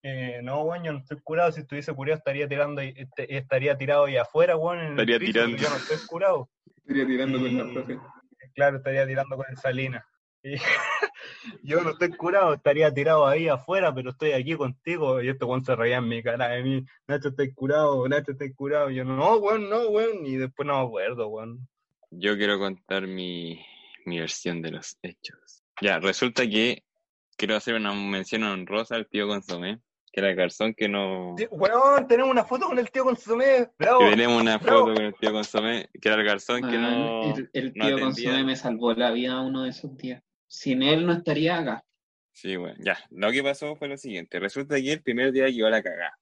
[0.03, 1.51] eh, no, weón, yo no estoy curado.
[1.51, 5.19] Si estuviese curado estaría tirando, ahí- este- estaría tirado ahí afuera, weón, en el Estaría
[5.19, 5.57] piso, tirando.
[5.57, 6.49] yo no estoy curado.
[6.75, 7.99] Estaría tirando con la profe.
[8.55, 10.07] Claro, estaría tirando con el Salina.
[10.41, 10.55] Y
[11.63, 15.21] yo no estoy curado, estaría tirado ahí afuera, pero estoy aquí contigo.
[15.21, 16.85] Y este weón se reía en mi cara de mí.
[17.07, 18.89] Nacho, estoy curado, Nacho, estoy curado.
[18.89, 20.25] Y yo, no, weón, no, weón.
[20.25, 21.67] Y después no me acuerdo, weón.
[22.11, 23.59] Yo quiero contar mi,
[24.05, 25.63] mi versión de los hechos.
[25.81, 26.83] Ya, resulta que
[27.35, 29.81] quiero hacer una mención honrosa al tío Consomé,
[30.15, 31.35] que era el garzón que no...
[31.37, 33.67] Sí, Weón, tenemos una foto con el tío Consomé.
[33.77, 33.99] Bravo.
[33.99, 34.79] Que tenemos una bravo.
[34.79, 37.35] foto con el tío Consomé, que era el garzón que no...
[37.35, 37.99] el, el no tío atendía.
[37.99, 40.23] Consomé me salvó la vida uno de esos días.
[40.47, 41.83] Sin él no estaría acá.
[42.31, 42.97] Sí, bueno, ya.
[43.09, 44.39] Lo que pasó fue lo siguiente.
[44.39, 46.17] Resulta que el primer día llegó la cagada.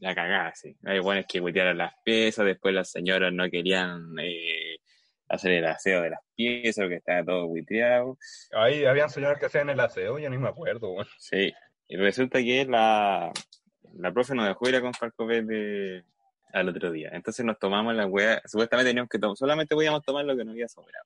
[0.00, 0.76] La cagada, sí.
[0.84, 4.78] Hay buenos que cuitearon las piezas, después las señoras no querían eh,
[5.28, 8.18] hacer el aseo de las piezas porque estaba todo cuiteado.
[8.50, 11.06] Ahí habían señores que hacían el aseo, yo ni me acuerdo, weón.
[11.18, 11.52] Sí.
[11.90, 13.32] Y resulta que la,
[13.94, 16.04] la profe nos dejó ir a comprar copete
[16.52, 17.10] al otro día.
[17.12, 18.40] Entonces nos tomamos la weá.
[18.46, 21.04] Supuestamente teníamos que tomar, solamente podíamos tomar lo que nos había sobrado.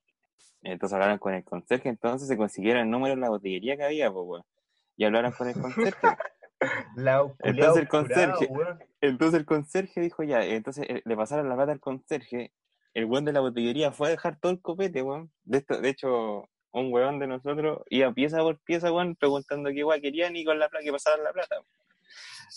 [0.61, 4.11] Entonces hablaron con el conserje, entonces se consiguieron el número de la botillería que había,
[4.11, 4.43] pues, weón.
[4.95, 6.07] Y hablaron con el conserje.
[6.95, 8.49] La Entonces el conserje,
[9.01, 12.53] entonces el conserje dijo ya, entonces eh, le pasaron la plata al conserje,
[12.93, 15.31] el weón de la botillería fue a dejar todo el copete, weón.
[15.43, 19.83] De, esto, de hecho, un weón de nosotros iba pieza por pieza, weón, preguntando qué
[19.83, 21.55] weón querían y con la plata, que pasaran la plata.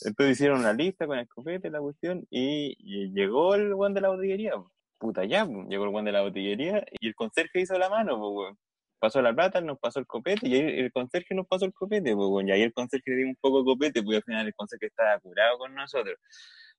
[0.04, 2.76] Entonces hicieron una lista con el copete, la cuestión, y,
[3.14, 4.52] llegó el weón de la botillería,
[4.98, 8.54] puta ya, llegó el weón de la botillería y el conserje hizo la mano, pues.
[9.00, 12.14] Pasó la plata, nos pasó el copete y ahí el conserje nos pasó el copete,
[12.16, 12.48] pues, weón.
[12.48, 14.87] Y ahí el conserje le dio un poco de copete, porque al final el conserje
[14.87, 16.16] estaba curado con nosotros.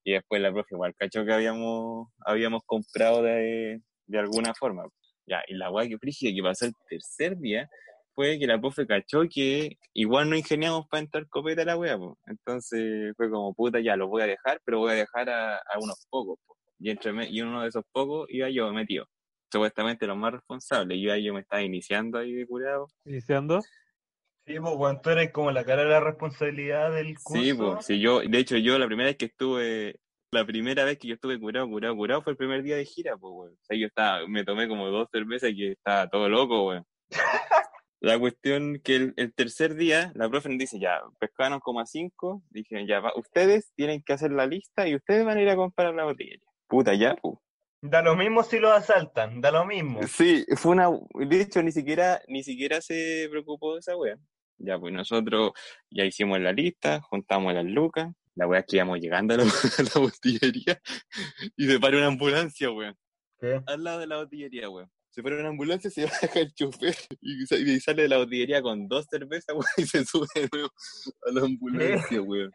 [0.04, 4.90] Y después la profe igual cachó que habíamos, habíamos comprado de, de alguna forma.
[5.30, 7.70] Ya, y la weá que frígida que pasó el tercer día
[8.16, 11.98] fue que la profe cachó que igual no ingeniamos para entrar copete a la weá,
[11.98, 12.16] pues.
[12.26, 15.80] Entonces fue como, puta, ya lo voy a dejar, pero voy a dejar a, a
[15.80, 16.58] unos pocos, po.
[16.80, 19.06] Y, entre me- y uno de esos pocos iba yo metido.
[19.52, 21.00] Supuestamente los más responsables.
[21.02, 22.88] Yo ahí yo me estaba iniciando ahí de curado.
[23.06, 23.62] ¿Iniciando?
[24.46, 27.42] Sí, pues, weón, tú eres como la cara de la responsabilidad del curso.
[27.44, 30.00] Sí, pues, sí, yo, de hecho, yo la primera vez que estuve,
[30.32, 33.18] la primera vez que yo estuve curado, curado, curado, fue el primer día de gira,
[33.18, 33.54] pues, weón.
[33.54, 36.86] O sea, yo estaba, me tomé como dos cervezas y que estaba todo loco, weón.
[38.02, 41.86] La cuestión que el, el tercer día, la profe nos dice, ya, pescaron como a
[41.86, 45.50] cinco, dije, ya, va, ustedes tienen que hacer la lista y ustedes van a ir
[45.50, 46.38] a comprar la botella.
[46.68, 47.36] Puta, ya, pues.
[47.82, 50.02] Da lo mismo si lo asaltan, da lo mismo.
[50.04, 54.18] Sí, fue una, de hecho, ni siquiera, ni siquiera se preocupó de esa wea.
[54.58, 55.52] Ya, pues nosotros
[55.90, 59.44] ya hicimos la lista, juntamos las lucas, la wea es que íbamos llegando a la,
[59.80, 60.82] a la botillería
[61.58, 62.96] y se para una ambulancia, weón.
[63.40, 63.62] ¿Qué?
[63.66, 64.90] Al lado de la botillería, weón.
[65.12, 68.62] Se para una ambulancia, se baja el chofer y, sa- y sale de la botillería
[68.62, 70.70] con dos cervezas, weón, y se sube de nuevo
[71.28, 72.52] a la ambulancia, weón.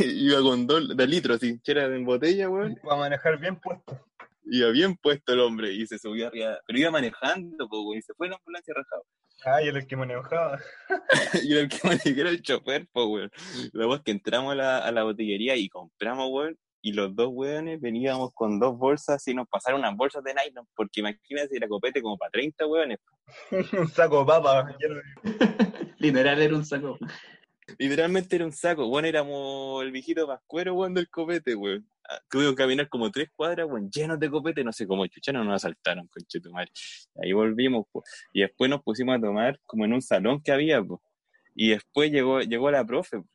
[0.00, 2.76] Iba con dos de litros, así, que era en botella, weón.
[2.82, 4.00] Para manejar bien puesto.
[4.46, 6.58] Iba bien puesto el hombre y se subió arriba.
[6.66, 9.04] Pero iba manejando, güey, y se fue en la ambulancia rajado.
[9.44, 10.58] Ah, y el que manejaba.
[11.42, 13.28] y era el que manejaba el chofer, po, güey.
[13.72, 16.54] La voz que entramos a la, a la botillería y compramos, güey.
[16.82, 20.66] y los dos weones veníamos con dos bolsas y nos pasaron unas bolsas de nylon,
[20.76, 22.98] porque imagínate era copete como para 30 weones.
[23.78, 24.76] un saco de papa.
[25.98, 26.98] Literal era un saco.
[27.78, 31.88] Literalmente era un saco, weón, éramos el viejito pascuero, weón, del copete, weón.
[32.08, 35.32] Ah, Tuvimos que caminar como tres cuadras, weón, llenos de copete, no sé cómo chucha,
[35.32, 36.70] no nos asaltaron, conchetumare.
[37.22, 38.04] Ahí volvimos, pues.
[38.32, 41.00] Y después nos pusimos a tomar como en un salón que había, pues.
[41.54, 43.28] Y después llegó, llegó la profe, po.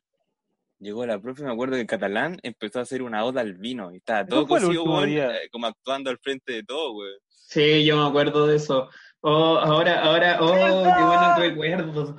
[0.78, 3.92] Llegó la profe, me acuerdo que en catalán empezó a hacer una oda al vino.
[3.92, 5.36] Y estaba todo cosido, weón, día.
[5.36, 7.18] eh, como actuando al frente de todo, weón.
[7.28, 8.88] Sí, yo me acuerdo de eso.
[9.20, 12.14] Oh, ahora, ahora, oh, qué buenos recuerdos.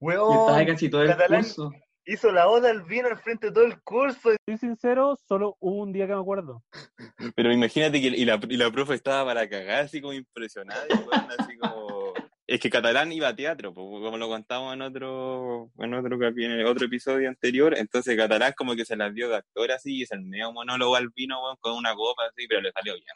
[0.00, 1.42] Weón, casi todo el catalán.
[1.42, 1.72] curso.
[2.04, 4.30] hizo la oda al vino al frente de todo el curso.
[4.46, 6.62] Soy sincero, solo hubo un día que me acuerdo.
[7.36, 10.92] Pero imagínate que y la, y la profe estaba para cagar, así como impresionada, y,
[10.94, 12.12] weón, así como...
[12.48, 16.50] Es que Catalán iba a teatro, pues, como lo contamos en otro, en otro en
[16.52, 20.02] el otro episodio anterior, entonces Catalán como que se las dio de actor así, y
[20.04, 23.06] es el medio monólogo al vino, weón, con una copa así, pero le salió bien.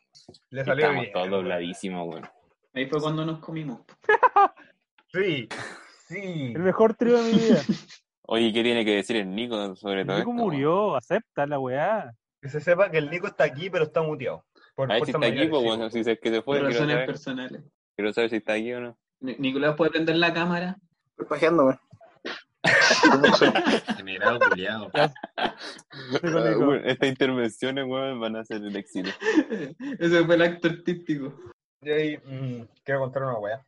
[0.50, 1.12] Le salió Estábamos bien.
[1.12, 2.28] todos dobladísimos, weón.
[2.74, 3.82] Ahí fue cuando nos comimos.
[5.12, 5.48] Sí,
[6.10, 6.52] sí.
[6.54, 7.60] El mejor trío de mi vida.
[8.26, 10.42] Oye, ¿qué tiene que decir el Nico sobre El todo Nico esto?
[10.42, 10.52] weón?
[10.52, 12.12] murió, acepta la weá.
[12.40, 14.44] Que se sepa que el Nico está aquí, pero está muteado.
[14.74, 17.06] Por A ver si está aquí, pues, bueno, si es que se fue, razones saber,
[17.06, 17.62] personales.
[17.96, 18.98] quiero saber si está aquí o no.
[19.20, 20.76] Ni- Nicolás, ¿puede prender la cámara?
[21.10, 21.80] Estoy pajeando, weón.
[23.96, 24.90] Generado culiado.
[26.22, 26.74] Nico.
[26.74, 29.10] Estas intervenciones, weón, van a ser el éxito.
[29.98, 31.34] Ese fue el acto artístico.
[31.82, 33.64] Yo ahí mm, quiero contar una weá.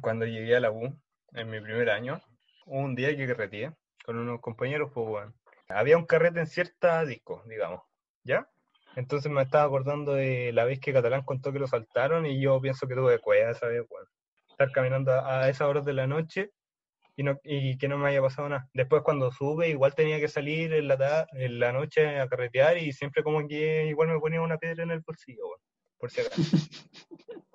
[0.00, 0.94] Cuando llegué a la U,
[1.32, 2.20] en mi primer año,
[2.66, 3.72] un día que carreteé
[4.04, 5.34] con unos compañeros, pues weón.
[5.68, 7.82] Había un carrete en cierta disco, digamos,
[8.24, 8.48] ¿ya?
[8.96, 12.60] Entonces me estaba acordando de la vez que Catalán contó que lo saltaron y yo
[12.60, 14.06] pienso que tuve cueva esa vez, weón.
[14.48, 16.52] Estar caminando a, esas horas de la noche
[17.16, 18.68] y, no, y que no me haya pasado nada.
[18.72, 22.92] Después cuando sube, igual tenía que salir en la, en la noche a carretear y
[22.92, 25.60] siempre como que igual me ponía una piedra en el bolsillo, weón.
[25.98, 26.42] Por si acaso.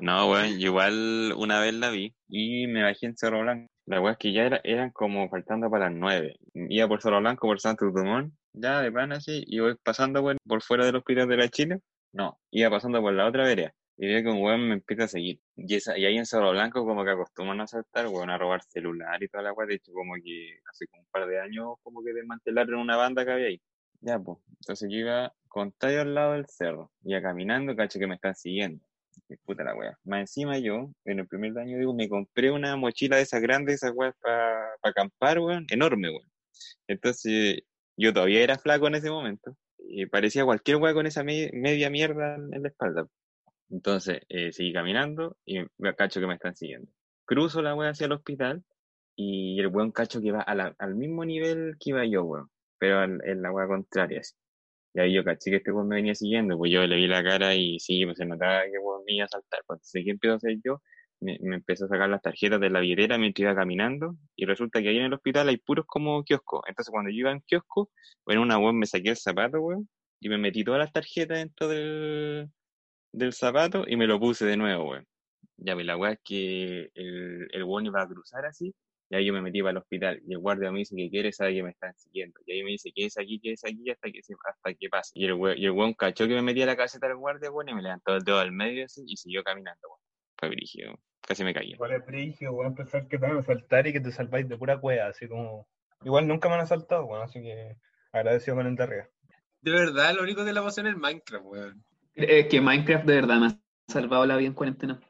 [0.00, 3.68] No, yo igual una vez la vi y me bajé en Cerro Blanco.
[3.86, 6.36] La weá es que ya era, eran como faltando para las nueve.
[6.54, 10.62] Iba por Cerro Blanco, por Santo Dumont, ya de pan así, y voy pasando por
[10.62, 11.80] fuera del hospital de la Chile.
[12.12, 13.72] No, iba pasando por la otra vereda.
[13.96, 15.40] Y veo que un weón me empieza a seguir.
[15.56, 18.62] Y, esa, y ahí en Cerro Blanco como que acostumbran a saltar, weón, a robar
[18.62, 19.66] celular y toda la weá.
[19.66, 23.24] De hecho, como que hace como un par de años como que desmantelaron una banda
[23.24, 23.60] que había ahí.
[24.00, 24.38] Ya, pues.
[24.60, 26.92] Entonces yo iba con tallo al lado del cerro.
[27.02, 28.84] Iba caminando, cacho que me están siguiendo.
[29.44, 29.98] Puta la wea.
[30.04, 33.76] Más encima yo, en el primer año, digo, me compré una mochila de esas grandes,
[33.76, 36.30] esas weas para acampar, weón, enorme, weón.
[36.86, 37.60] Entonces,
[37.96, 39.56] yo todavía era flaco en ese momento.
[39.78, 43.06] Y parecía cualquier wea con esa me- media mierda en en la espalda.
[43.70, 46.90] Entonces, eh, seguí caminando y me cacho que me están siguiendo.
[47.26, 48.64] Cruzo la wea hacia el hospital
[49.16, 52.48] y el weón cacho que va a al mismo nivel que iba yo, weón.
[52.78, 54.34] Pero al- en la wea contraria, así.
[54.94, 57.22] Y ahí yo caché que este weón me venía siguiendo, pues yo le vi la
[57.22, 59.60] cara y sí, pues se notaba que weón me iba a saltar.
[59.66, 60.82] Pues entonces, ¿qué empiezo a hacer yo?
[61.20, 64.80] Me, me empecé a sacar las tarjetas de la billetera mientras iba caminando y resulta
[64.80, 66.62] que ahí en el hospital hay puros como kioscos.
[66.68, 67.90] Entonces cuando yo iba en kiosco,
[68.26, 69.88] en una weón me saqué el zapato, weón,
[70.20, 72.48] y me metí todas las tarjetas dentro del,
[73.12, 75.06] del zapato y me lo puse de nuevo, weón.
[75.58, 78.74] Ya, pues la weá es que el, el weón iba a cruzar así,
[79.10, 81.32] y ahí yo me metí para el hospital, y el guardia me dice que quiere,
[81.32, 82.40] sabe que me están siguiendo.
[82.46, 85.12] Y ahí me dice, quédese aquí, quédese aquí, hasta que, se- hasta que pase.
[85.14, 87.50] Y el weón, y el weón cachó que me metí a la caseta del guardia,
[87.50, 90.00] weón, y me levantó el dedo al medio así, y siguió caminando, weón.
[90.38, 91.72] Fue brígido, casi me caí.
[91.72, 94.56] Igual es brígido, weón, pensar que te van a saltar y que te salváis de
[94.56, 95.66] pura cueva, así como...
[96.04, 97.76] Igual nunca me han asaltado, weón, así que
[98.12, 99.08] agradecido con el de arriba.
[99.60, 101.84] De verdad, lo único que la pasé en el Minecraft, weón.
[102.14, 105.00] Es que Minecraft de verdad me ha salvado la vida en cuarentena.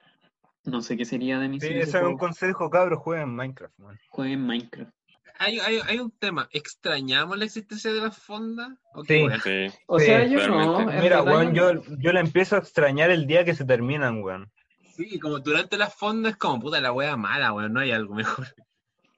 [0.69, 3.99] No sé qué sería de mí Sí, ese es un consejo, cabros, jueguen Minecraft, weón.
[4.11, 4.93] Jueguen Minecraft.
[5.41, 6.49] Hay, hay, hay un tema.
[6.53, 8.71] ¿Extrañamos la existencia de las fondas?
[8.93, 9.25] ¿O Sí.
[9.45, 9.67] Sí.
[9.87, 10.75] O Sí, sea, yo no.
[10.79, 11.01] realmente.
[11.03, 14.51] Mira, weón, yo yo, la empiezo a extrañar el día que se terminan, weón.
[14.97, 17.73] Sí, como durante las fondas es como puta la wea mala, weón.
[17.73, 18.47] No hay algo mejor.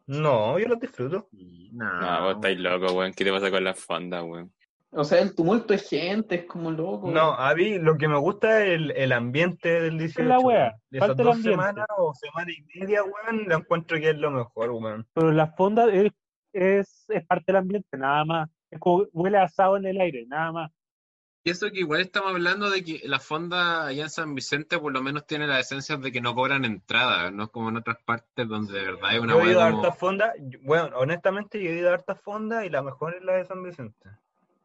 [0.07, 1.29] No, yo los disfruto.
[1.73, 3.13] No, No, vos estáis loco, weón.
[3.15, 4.53] ¿Qué te pasa con las fondas, weón?
[4.93, 7.11] O sea, el tumulto de gente es como loco.
[7.11, 10.29] No, a mí lo que me gusta es el, el ambiente del 18.
[10.29, 10.75] la wea.
[10.91, 11.51] De esas dos ambiente.
[11.51, 15.07] semanas o semana y media, weón, la encuentro que es lo mejor, weón.
[15.15, 16.11] Pero la fonda es,
[16.53, 18.51] es, es parte del ambiente, nada más.
[18.69, 20.73] Es como huele asado en el aire, nada más.
[21.43, 24.93] Y eso que igual estamos hablando de que la fonda allá en San Vicente por
[24.93, 27.97] lo menos tiene la esencia de que no cobran entrada, no es como en otras
[28.05, 29.83] partes donde de verdad hay una Yo he ido a como...
[29.83, 33.37] hartas fondas, bueno, honestamente yo he ido a hartas fondas y la mejor es la
[33.37, 34.11] de San Vicente.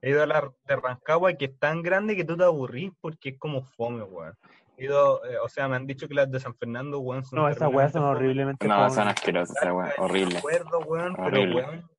[0.05, 3.29] He ido a la de Rancagua que es tan grande que tú te aburrís porque
[3.29, 4.35] es como fome, weón.
[4.77, 7.39] He ido, eh, o sea, me han dicho que las de San Fernando, weón, son
[7.39, 9.89] No, esas weas son horriblemente No, son asquerosas, weón.
[9.97, 10.35] Horrible.
[10.35, 11.55] Recuerdo, weón, pero Horrible.
[11.55, 11.89] weón,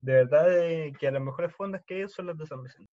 [0.00, 2.90] de verdad eh, que a las mejores fondas que ido son las de San Vicente.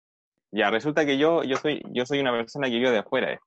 [0.51, 3.31] Ya, resulta que yo, yo soy, yo soy una persona que vive de afuera.
[3.31, 3.39] eh.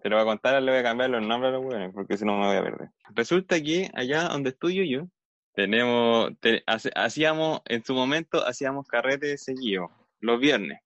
[0.00, 2.16] Te lo voy a contar, le voy a cambiar los nombres a los hueones, porque
[2.16, 2.88] si no me voy a perder.
[3.10, 5.06] Resulta que allá donde estudio yo,
[5.52, 6.62] tenemos, te-
[6.94, 10.80] hacíamos, en su momento, hacíamos carretes seguidos, los viernes.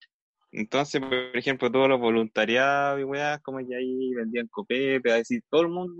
[0.53, 5.62] Entonces, por ejemplo, todos los voluntariados y weas, como que ahí vendían es decir, todo
[5.62, 5.95] el mundo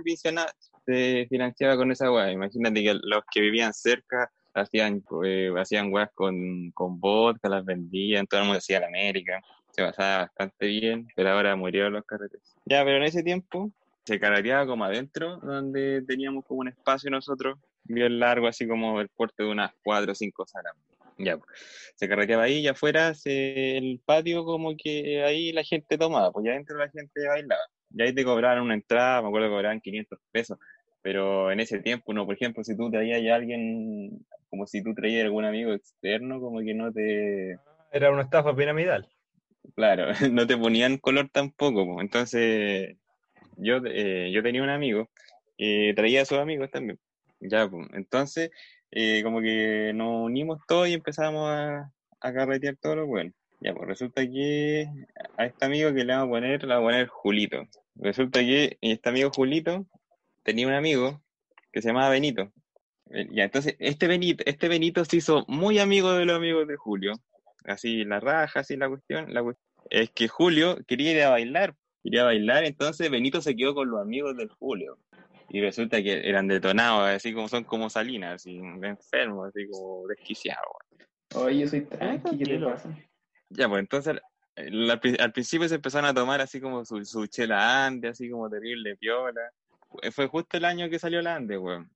[0.87, 2.31] se financiaba con esa wea.
[2.31, 8.27] Imagínate que los que vivían cerca hacían, eh, hacían weas con, con vodka, las vendían,
[8.27, 9.41] todo el mundo hacía la América,
[9.73, 12.41] se pasaba bastante bien, pero ahora murieron los carretes.
[12.65, 13.73] Ya, pero en ese tiempo
[14.05, 19.09] se carreteaba como adentro, donde teníamos como un espacio nosotros, bien largo, así como el
[19.09, 20.75] porte de unas cuatro o cinco salas.
[21.19, 21.51] Ya, pues,
[21.97, 26.45] se carreteaba ahí y afuera, se- el patio como que ahí la gente tomaba, pues
[26.47, 27.63] ya adentro la gente bailaba.
[27.97, 30.59] Y ahí te cobraban una entrada, me acuerdo que cobraban 500 pesos,
[31.03, 34.95] pero en ese tiempo, no, por ejemplo, si tú traías a alguien, como si tú
[34.95, 37.59] traías algún amigo externo, como que no te,
[37.93, 39.07] Era una estafa piramidal.
[39.77, 41.87] Claro, no te ponían color tampoco.
[41.87, 42.01] po.
[42.01, 42.97] Entonces,
[43.57, 45.09] yo, eh, yo tenía un amigo
[45.57, 46.99] que traía a sus amigos también.
[47.41, 48.51] Ya, pues, entonces,
[48.97, 53.33] eh, como que nos unimos todos y empezamos a, a carretear todo lo bueno.
[53.61, 54.87] Ya, pues resulta que
[55.37, 57.63] a este amigo que le vamos a poner, le vamos a poner Julito.
[57.97, 59.85] Resulta que este amigo Julito
[60.45, 61.21] tenía un amigo
[61.73, 62.53] que se llamaba Benito.
[63.11, 66.77] Eh, Ya, entonces, este Benito, este Benito se hizo muy amigo de los amigos de
[66.77, 67.15] Julio.
[67.65, 69.35] Así, la raja, así la cuestión.
[69.35, 71.75] La cuestión es que Julio quería ir a bailar.
[72.05, 74.99] Quería bailar, entonces Benito se quedó con los amigos del Julio.
[75.55, 80.67] Y resulta que eran detonados, así como son como Salinas, así, enfermos, así como desquiciados.
[81.37, 82.93] Oye, yo soy tranqui, ¿qué te pasa?
[83.51, 84.17] Ya, pues entonces
[84.57, 88.29] al, pri- al principio se empezaron a tomar así como su, su chela ande, así
[88.29, 89.43] como terrible, piola.
[89.89, 91.89] Fue- Fue justo el año que salió la ande, weón.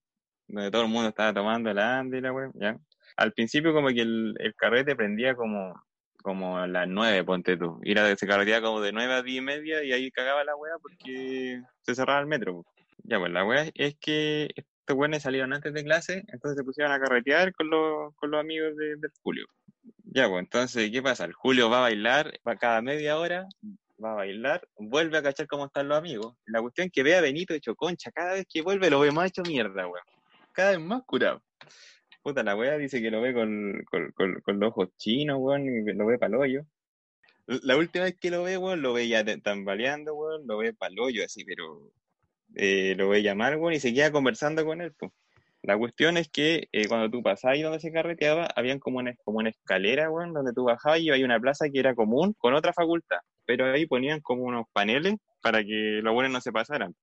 [0.47, 2.79] Donde todo el mundo estaba tomando la ande y la weón, ya.
[3.17, 5.75] Al principio como que el, el carrete prendía como,
[6.23, 7.81] como a las nueve, ponte tú.
[7.83, 10.55] Ir a, se carreteaba como de nueve a diez y media y ahí cagaba la
[10.55, 12.65] weá porque se cerraba el metro.
[13.09, 16.93] Ya, pues la weá es que estos weones salieron antes de clase, entonces se pusieron
[16.93, 19.47] a carretear con los, con los amigos de, Julio.
[20.05, 21.25] Ya, pues entonces, ¿qué pasa?
[21.25, 23.47] El Julio va a bailar, va cada media hora,
[24.03, 26.37] va a bailar, vuelve a cachar cómo están los amigos.
[26.45, 29.11] La cuestión es que ve a Benito hecho concha, cada vez que vuelve lo ve
[29.11, 30.05] más hecho mierda, weón.
[30.53, 31.43] Cada vez más curado.
[32.23, 35.65] Puta, la weá dice que lo ve con, con, con- con los ojos chinos, weón,
[35.65, 36.67] y lo ve pa'l hoyo.
[37.47, 40.99] La última vez que lo ve, weón, lo ve te- tambaleando, weón, lo ve pa'l
[41.01, 41.91] hoyo, así, pero
[42.55, 44.95] eh, lo ve llamar, weón, y se queda conversando con él.
[45.63, 49.15] La cuestión es que eh, cuando tú pasabas ahí donde se carreteaba, habían como una,
[49.25, 52.73] como una escalera, donde tú bajabas y había una plaza que era común con otra
[52.73, 53.19] facultad.
[53.45, 56.95] Pero ahí ponían como unos paneles para que los buenos no se pasaran.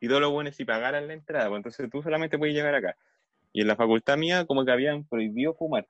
[0.00, 2.96] Y todos los buenos si pagaran la entrada, pues entonces tú solamente puedes llegar acá.
[3.52, 5.86] Y en la facultad mía como que habían prohibido fumar.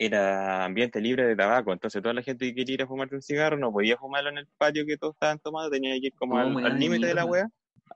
[0.00, 3.22] Era ambiente libre de tabaco, entonces toda la gente que quería ir a fumarse un
[3.22, 6.36] cigarro no podía fumarlo en el patio que todos estaban tomando, tenía que ir como
[6.36, 7.48] Oh, al, límite de la wea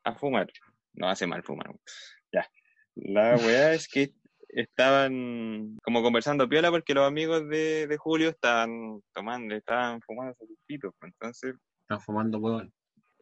[0.04, 0.48] a fumar.
[0.94, 1.70] No hace mal fumar.
[2.32, 2.46] Ya.
[2.96, 4.12] La weá es que
[4.48, 10.48] estaban como conversando piola porque los amigos de, de Julio estaban tomando, estaban fumando sus
[10.66, 10.92] pitos.
[10.98, 12.72] pues, Entonces, Están fumando huevón.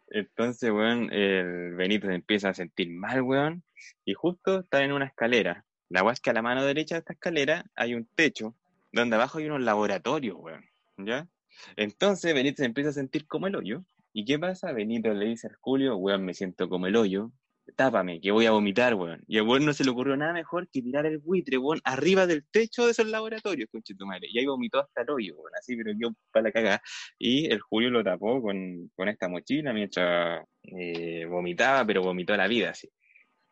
[0.09, 3.63] entonces, weón, el Benito se empieza a sentir mal, weón,
[4.05, 5.65] y justo está en una escalera.
[5.89, 8.57] La weá es que a la mano derecha de esta escalera hay un techo
[8.93, 10.65] donde abajo hay unos laboratorios, weón,
[10.99, 11.29] ¿ya?
[11.77, 13.85] Entonces Benito se empieza a sentir como el hoyo.
[14.13, 14.73] ¿Y qué pasa?
[14.73, 17.33] Benito le dice al Julio, weón, me siento como el hoyo,
[17.77, 19.23] tápame, que voy a vomitar, weón.
[19.27, 22.27] Y a weón no se le ocurrió nada mejor que tirar el buitre, weón, arriba
[22.27, 24.29] del techo de esos laboratorios, conche tu madre.
[24.31, 26.83] Y ahí vomitó hasta el hoyo, weón, así, pero yo para la cagada.
[27.19, 32.49] Y el Julio lo tapó con, con esta mochila mientras eh, vomitaba, pero vomitó la
[32.49, 32.89] vida, así.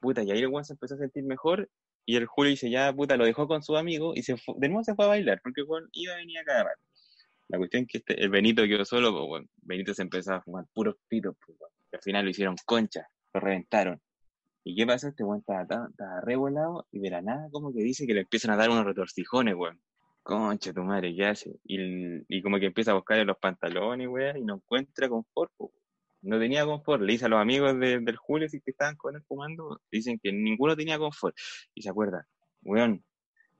[0.00, 1.68] Puta, y ahí el weón se empezó a sentir mejor.
[2.08, 4.82] Y el Julio dice, ya, puta, lo dejó con su amigo y se de nuevo
[4.82, 6.80] se fue a bailar, porque weón iba a venir a cada rato.
[7.48, 9.50] La cuestión es que este, el Benito quedó solo, pues, weón.
[9.56, 11.70] Benito se empezó a fumar puros pitos, pues, weón.
[11.92, 14.00] Y al final lo hicieron concha, lo reventaron.
[14.64, 15.08] ¿Y qué pasa?
[15.10, 18.20] Este weón estaba, estaba, re volado y de la nada como que dice que le
[18.20, 19.78] empiezan a dar unos retorcijones, weón.
[20.22, 21.60] Concha tu madre, ¿qué hace?
[21.64, 21.76] Y,
[22.34, 25.72] y como que empieza a buscar en los pantalones, weón, y no encuentra confort, po.
[26.22, 27.02] No tenía confort.
[27.02, 30.18] Le dice a los amigos de- del Julio si que estaban con él fumando, dicen
[30.22, 31.36] que ninguno tenía confort.
[31.74, 32.26] Y se acuerda,
[32.62, 33.04] weón,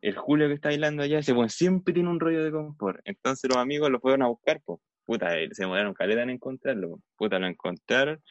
[0.01, 3.01] el Julio que está bailando allá, ese weón siempre tiene un rollo de confort.
[3.05, 4.81] Entonces los amigos lo fueron a buscar, pues.
[5.05, 7.01] Puta, eh, se demoraron caleta en encontrarlo.
[7.17, 8.23] Puta, lo encontraron,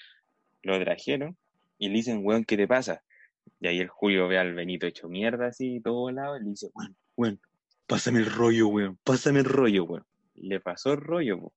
[0.62, 1.36] lo trajeron
[1.80, 3.02] y le dicen, weón, ¿qué te pasa?
[3.60, 6.70] Y ahí el Julio ve al Benito hecho mierda así, todo lado, y le dice,
[6.74, 7.40] weón, weón,
[7.88, 10.06] pásame el rollo, weón, pásame el rollo, weón.
[10.36, 11.54] Le pasó el rollo, po.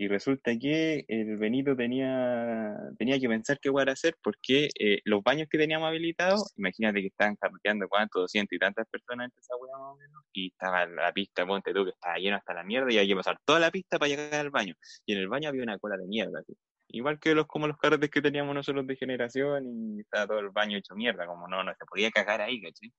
[0.00, 5.24] Y resulta que el Benito tenía, tenía que pensar qué a hacer porque eh, los
[5.24, 9.56] baños que teníamos habilitados, imagínate que estaban carreteando cuánto, 200 y tantas personas en esa
[9.56, 12.62] weá más o menos, y estaba la pista, ponte tú, que estaba lleno hasta la
[12.62, 14.74] mierda y había que pasar toda la pista para llegar al baño.
[15.04, 16.44] Y en el baño había una cola de mierda.
[16.86, 20.50] Igual que los como los carretes que teníamos nosotros de generación y estaba todo el
[20.50, 22.92] baño hecho mierda, como no, no se podía cagar ahí, ¿cachai?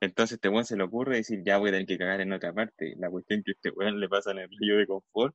[0.00, 2.54] Entonces este weón se le ocurre decir, ya voy a tener que cagar en otra
[2.54, 2.94] parte.
[2.98, 5.34] La cuestión que este weón le pasa en el río de confort,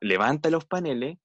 [0.00, 1.18] levanta los paneles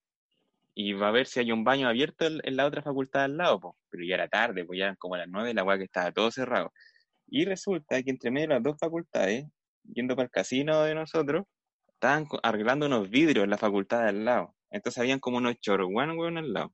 [0.74, 3.78] y va a ver si hay un baño abierto en, la otra facultad al lado,
[3.90, 6.74] pero ya era tarde, pues ya como las nueve, la weá que estaba todo cerrado.
[7.28, 9.46] Y resulta que entre medio de las dos facultades,
[9.84, 11.46] yendo para el casino de nosotros,
[11.88, 14.56] estaban arreglando unos vidrios en la facultad de al lado.
[14.70, 16.74] Entonces habían como unos chorguán, weón, al lado.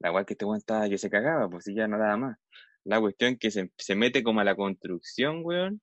[0.00, 2.38] La weá que este weón estaba que se cagaba, pues si ya no daba más.
[2.84, 5.80] La cuestión que se, se mete como a la construcción, weón.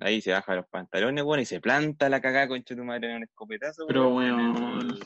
[0.00, 3.16] Ahí se baja los pantalones, weón, y se planta la cagada con tu madre en
[3.18, 4.98] un escopetazo, Pero, weón, en el-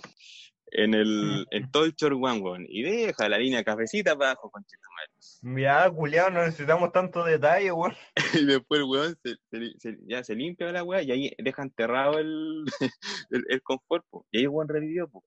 [0.71, 2.67] En el, en todo el chorguán, weón.
[2.69, 5.63] Y deja la línea cafecita para abajo, con madre.
[5.63, 7.95] Ya, culiao, no necesitamos tanto detalle, weón.
[8.43, 11.63] Y después el weón se, se- se- ya se limpia la weá y ahí deja
[11.63, 12.65] enterrado el,
[13.31, 14.27] el, el confort, po.
[14.31, 15.25] Y ahí el weón revivió, po.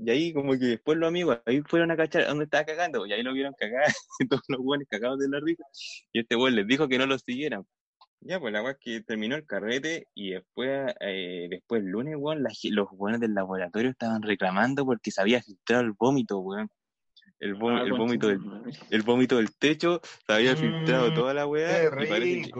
[0.00, 3.12] Y ahí como que después los amigos ahí fueron a cachar dónde estaba cagando, y
[3.12, 3.82] ahí lo vieron cagar,
[4.30, 5.64] todos los weones cagados de la risa.
[6.12, 7.64] Y este weón les dijo que no los siguieran.
[8.20, 12.16] Ya, pues la weá es que terminó el carrete y después, eh, después el lunes,
[12.18, 16.68] weón, la los weones del laboratorio estaban reclamando porque se había filtrado el vómito, weón.
[17.38, 18.40] El, Ah, el vómito del,
[18.90, 21.84] el vómito del techo se había filtrado Mm, toda la weá.
[21.84, 22.50] Y parece que-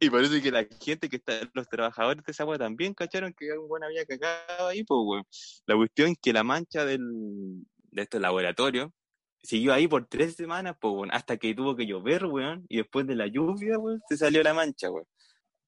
[0.00, 3.50] y parece que la gente que está, los trabajadores de esa weá también cacharon que
[3.52, 5.24] un weón había cagado ahí, pues weón.
[5.66, 7.00] La cuestión es que la mancha del,
[7.90, 8.90] de estos laboratorios
[9.42, 13.06] siguió ahí por tres semanas, pues weón, hasta que tuvo que llover, weón, y después
[13.06, 15.06] de la lluvia, weón, se salió la mancha, weón.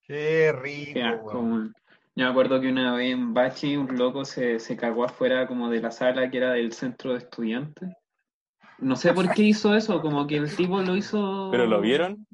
[0.02, 1.52] Qué rico, Qué asco, weón.
[1.52, 1.74] weón.
[2.16, 5.70] Yo me acuerdo que una vez en Bachi un loco se, se cagó afuera como
[5.70, 7.88] de la sala que era del centro de estudiantes.
[8.78, 11.48] No sé por qué hizo eso, como que el tipo lo hizo...
[11.50, 12.26] ¿Pero lo vieron?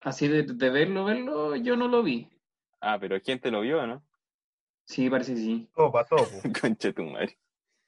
[0.00, 2.28] Así de, de verlo, verlo, yo no lo vi.
[2.80, 4.02] Ah, pero ¿quién te lo vio, no?
[4.86, 5.68] Sí, parece que sí.
[5.74, 6.16] Todo pasó.
[6.60, 7.36] Concha tu madre.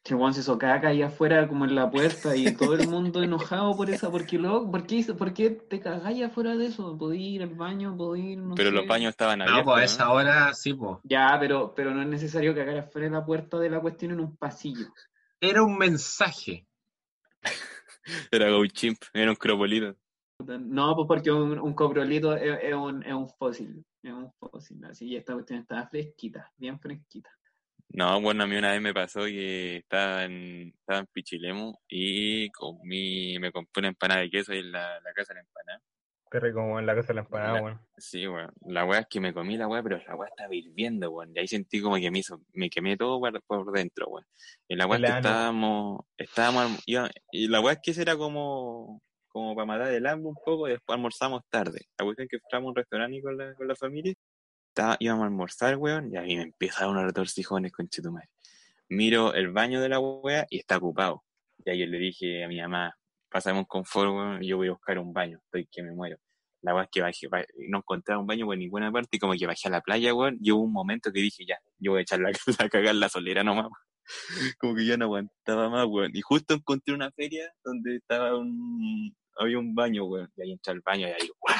[0.08, 3.22] Que Juan se hizo caca ahí afuera como en la puerta y todo el mundo
[3.22, 6.96] enojado por esa, porque luego, ¿por qué, hizo- por qué te cagáis afuera de eso?
[6.96, 8.76] Podí ir al baño, podí ir, no Pero sé.
[8.76, 10.12] los baños estaban No, abiertos, pues a esa ¿no?
[10.14, 10.96] hora sí, pues.
[11.04, 14.20] Ya, pero, pero no es necesario cagar afuera de la puerta de la cuestión en
[14.20, 14.86] un pasillo.
[15.42, 16.66] Era un mensaje.
[18.32, 19.94] Era Go Chimp, era un cropolito.
[20.38, 24.82] No, pues porque un, un coprolito es, es un, es un fósil, es un fósil,
[24.86, 27.28] así, y esta cuestión estaba fresquita, bien fresquita.
[27.90, 32.50] No, bueno, a mí una vez me pasó que estaba en, estaba en Pichilemu y
[32.50, 35.82] comí, me compré una empanada de queso ahí en la, la casa de la empanada.
[36.30, 37.80] Qué rico, weón, la casa de la empanada, weón.
[37.96, 38.52] Sí, weón.
[38.66, 41.32] La weá es que me comí la weá, pero la weá estaba hirviendo, weón.
[41.34, 44.26] Y ahí sentí como que me hizo, me quemé todo por, por dentro, weón.
[44.68, 48.14] Y la weá es que estábamos, estábamos, iba- y la weá es que ese era
[48.16, 51.86] como, como para matar el hambre un poco y después almorzamos tarde.
[51.98, 54.12] La cuestión es que fuéramos a un restaurante con la, con la familia,
[54.78, 58.28] estaba, íbamos a almorzar, weón, y ahí me empieza a dar unos retorcijones con chetumare.
[58.88, 61.24] Miro el baño de la weá y está ocupado.
[61.64, 62.96] Y yo le dije a mi mamá,
[63.28, 66.16] pásame un confort, weón, y yo voy a buscar un baño, estoy que me muero.
[66.62, 69.32] La weá es que bajé, ba- no encontraba un baño por ninguna parte y como
[69.34, 71.98] que bajé a la playa, weón, y hubo un momento que dije, ya, yo voy
[72.00, 73.68] a echar la, la cagar la solera nomás.
[74.58, 76.12] Como que ya no aguantaba más, weón.
[76.14, 80.72] Y justo encontré una feria donde estaba un, había un baño, weón, y ahí entré
[80.72, 81.56] al baño y ahí, ¡guau!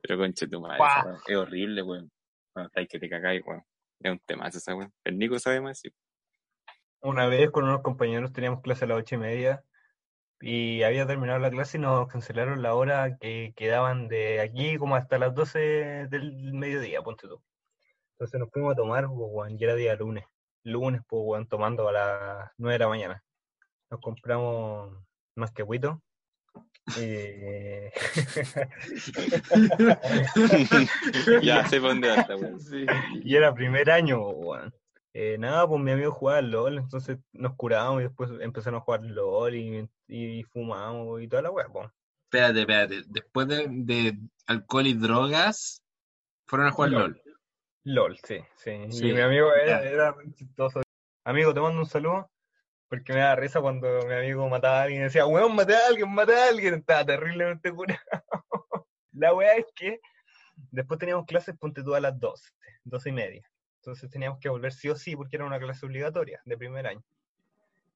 [0.00, 0.78] Pero concha tu madre,
[1.28, 2.10] es horrible, weón.
[2.52, 3.62] Cuando estáis que te cagáis, weón.
[4.00, 4.92] Es un temazo esa weón.
[5.04, 5.90] El Nico sabe más, sí.
[7.00, 9.64] Una vez con unos compañeros teníamos clase a las ocho y media
[10.40, 14.96] y había terminado la clase y nos cancelaron la hora que quedaban de aquí como
[14.96, 17.42] hasta las 12 del mediodía, ponte tú.
[18.14, 20.24] Entonces nos fuimos a tomar, pues, weón, y era día lunes.
[20.64, 23.24] Lunes, pues, weón, tomando a las 9 de la mañana.
[23.90, 24.96] Nos compramos
[25.36, 26.02] más que huito.
[26.98, 27.90] Y...
[31.46, 32.60] ya, sé dónde va esta weón.
[32.60, 32.84] Sí.
[33.22, 34.74] Y era primer año, weón.
[35.14, 38.82] Eh, nada, pues mi amigo jugaba al LOL, entonces nos curábamos y después empezaron a
[38.82, 41.90] jugar LOL y, y fumamos y toda la weá, pues.
[42.24, 43.02] Espérate, espérate.
[43.08, 45.82] Después de, de alcohol y drogas,
[46.46, 47.00] fueron a jugar LOL.
[47.00, 47.22] LOL.
[47.84, 48.86] LOL, sí, sí.
[48.90, 50.80] Sí, Y mi amigo era, era chistoso.
[51.24, 52.30] Amigo, te mando un saludo.
[52.92, 55.86] Porque me da risa cuando mi amigo mataba a alguien y decía, weón, maté a
[55.86, 56.74] alguien, maté a alguien.
[56.74, 57.98] Estaba terriblemente curado.
[59.12, 59.98] La weá es que
[60.70, 62.52] después teníamos clases, ponte tú a las 12,
[62.84, 63.50] 12 y media.
[63.76, 67.02] Entonces teníamos que volver sí o sí porque era una clase obligatoria de primer año.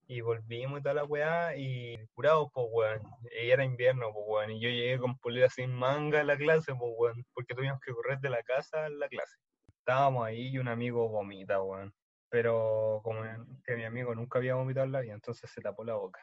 [0.07, 3.03] Y volvimos y toda la weá y curados, pues weón.
[3.39, 4.53] Y era invierno, pues weón.
[4.53, 7.23] Y yo llegué con polera sin manga a la clase, pues weón.
[7.35, 9.37] Porque tuvimos que correr de la casa a la clase.
[9.79, 11.93] Estábamos ahí y un amigo vomita, weón.
[12.37, 13.23] Pero como
[13.65, 16.21] que mi amigo nunca había vomitado en la vida, entonces se tapó la boca.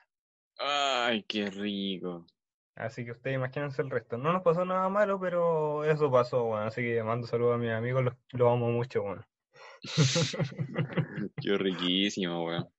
[0.59, 2.27] Ay, qué rico.
[2.75, 4.15] Así que ustedes imagínense el resto.
[4.15, 6.67] No nos pasó nada malo, pero eso pasó, bueno.
[6.67, 9.23] Así que mando saludos a mis amigos, los, los amo mucho, bueno.
[11.41, 12.69] Qué riquísimo, weón.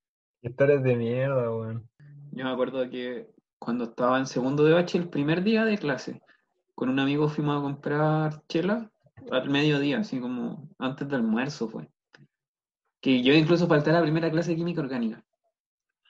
[0.41, 1.91] Historias de mierda, weón.
[2.30, 3.26] Yo me acuerdo que
[3.59, 6.22] cuando estaba en segundo de bache, el primer día de clase,
[6.76, 8.93] con un amigo fuimos a comprar chela
[9.32, 11.89] al mediodía, así como antes del almuerzo fue.
[13.05, 15.23] Que yo incluso falté a la primera clase de química orgánica,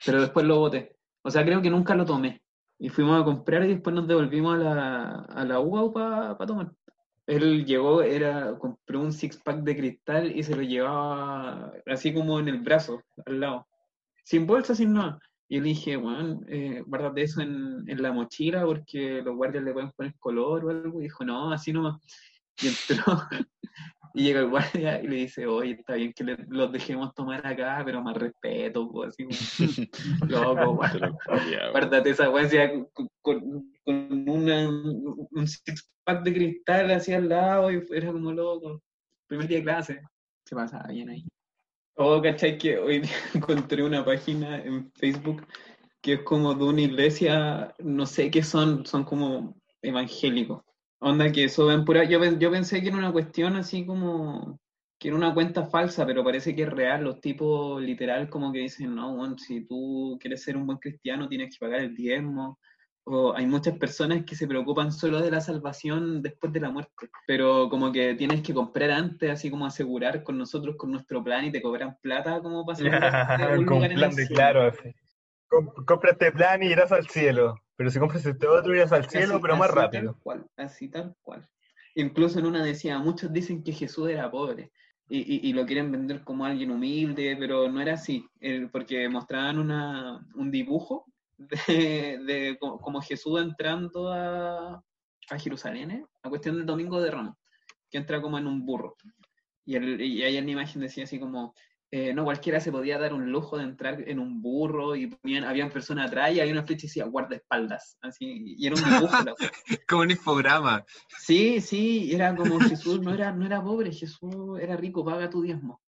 [0.07, 0.97] pero después lo boté.
[1.23, 2.41] O sea, creo que nunca lo tomé.
[2.79, 6.71] Y fuimos a comprar y después nos devolvimos a la, a la UAU para tomar.
[7.27, 12.39] Él llegó, era, compró un six pack de cristal y se lo llevaba así como
[12.39, 13.67] en el brazo, al lado.
[14.23, 15.19] Sin bolsa, sin nada.
[15.49, 19.73] Y le dije, bueno, eh, guárdate eso en, en la mochila porque los guardias le
[19.73, 21.01] pueden poner color o algo.
[21.01, 22.01] Y dijo, no, así nomás.
[22.63, 23.05] Y entró,
[24.17, 27.45] y llega el guardia y le dice, oye, está bien que le- los dejemos tomar
[27.45, 29.27] acá, pero más respeto, pues, así
[30.29, 30.81] loco,
[31.73, 32.49] guárdate esa weá,
[33.21, 38.81] con, una, un six pack de cristal así al lado y era como loco.
[39.27, 40.01] Primer día de clase,
[40.47, 41.25] se pasaba bien ahí.
[41.97, 42.57] Oh, ¿cachai?
[42.57, 45.45] Que hoy día encontré una página en Facebook
[46.01, 50.63] que es como de una iglesia, no sé qué son, son como evangélicos.
[51.05, 52.05] Onda que suben pura.
[52.05, 54.59] Yo, yo pensé que era una cuestión así como.
[54.99, 57.05] que era una cuenta falsa, pero parece que es real.
[57.05, 61.29] Los tipos literal como que dicen, no, bueno, si tú quieres ser un buen cristiano
[61.29, 62.59] tienes que pagar el diezmo.
[63.07, 67.11] O hay muchas personas que se preocupan solo de la salvación después de la muerte,
[67.27, 71.45] pero como que tienes que comprar antes, así como asegurar con nosotros, con nuestro plan
[71.45, 72.79] y te cobran plata como para
[73.29, 74.73] asegurarte un Con lugar en claro,
[76.11, 77.57] este plan y irás al cielo.
[77.77, 80.13] Pero si compras este otro, irás al cielo, Así- pero más rápido.
[80.13, 81.49] Tal cual, así tal cual.
[81.97, 84.73] Incluso en una decía, muchos dicen que Jesús era pobre
[85.09, 89.09] y, y- y lo quieren vender como alguien humilde, pero no era así, eh, porque
[89.09, 94.75] mostraban una, un dibujo de, de co- como Jesús entrando a,
[95.31, 96.05] a Jerusalén, ¿eh?
[96.23, 97.37] a cuestión del domingo de Ramos,
[97.91, 98.97] que entra como en un burro.
[99.65, 101.55] Y, el- y ahí en la imagen decía así como,
[101.91, 105.45] eh, no cualquiera se podía dar un lujo de entrar en un burro y ponían,
[105.45, 109.17] habían personas atrás y había una flecha y decía guardaespaldas, así, y era un dibujo.
[109.89, 110.85] Como un infograma.
[111.19, 115.43] Sí, sí, era como Jesús no era, no era pobre, Jesús era rico, paga tu
[115.43, 115.81] diezmo.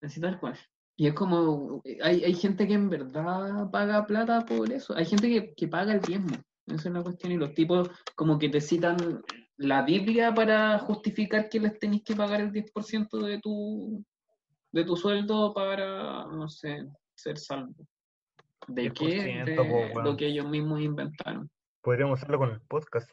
[0.00, 0.58] Así tal cual.
[0.96, 5.28] Y es como, hay, hay gente que en verdad paga plata por eso, hay gente
[5.28, 6.36] que, que paga el diezmo,
[6.66, 9.22] esa es la cuestión, y los tipos como que te citan
[9.56, 14.04] la Biblia para justificar que les tenéis que pagar el 10% de tu,
[14.72, 17.74] de tu sueldo para, no sé, ser salvo.
[18.66, 19.44] ¿De qué?
[19.44, 19.54] 10%, De
[19.92, 21.50] po, lo que ellos mismos inventaron.
[21.82, 23.10] Podríamos hacerlo con el podcast.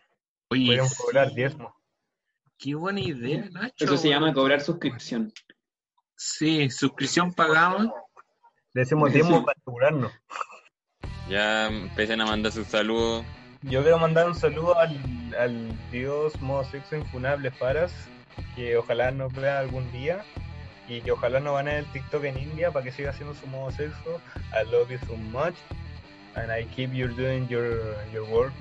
[0.52, 1.76] Oye, Podríamos sí, cobrar diezmo.
[2.58, 3.86] qué buena idea, Nacho.
[3.86, 5.32] Eso se llama cobrar suscripción.
[6.16, 7.94] Sí, suscripción pagada.
[8.74, 10.12] Le decimos diezmo para asegurarnos.
[11.30, 13.26] Ya empiecen a mandar sus saludos.
[13.62, 14.98] Yo quiero mandar un saludo al,
[15.38, 17.94] al dios modo sexo infunable Faras,
[18.56, 20.24] que ojalá nos vea algún día
[20.90, 23.72] y que ojalá nos gane el TikTok en India para que siga haciendo su modo
[23.72, 24.20] sexo.
[24.52, 25.54] I love you so much
[26.36, 28.54] and I keep you doing your, your work.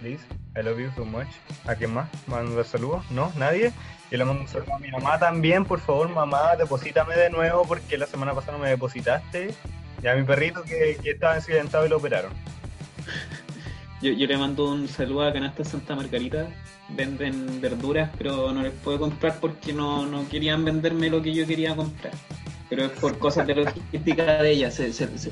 [0.00, 0.22] Please,
[0.56, 1.28] I love you so much.
[1.66, 2.08] ¿A quién más?
[2.26, 3.04] ¿Mando saludos?
[3.10, 3.32] ¿No?
[3.36, 3.72] ¿Nadie?
[4.10, 7.64] Yo le mando un saludo a mi mamá también, por favor, mamá, deposítame de nuevo
[7.66, 9.54] porque la semana pasada no me depositaste.
[10.02, 12.32] Y a mi perrito que, que estaba accidentado y lo operaron.
[14.02, 16.48] Yo, yo le mando un saludo a Canasta Santa Margarita.
[16.88, 21.46] Venden verduras, pero no les puedo comprar porque no, no querían venderme lo que yo
[21.46, 22.12] quería comprar.
[22.68, 24.74] Pero es por cosas de logística de ellas.
[24.74, 25.30] Se, se, se-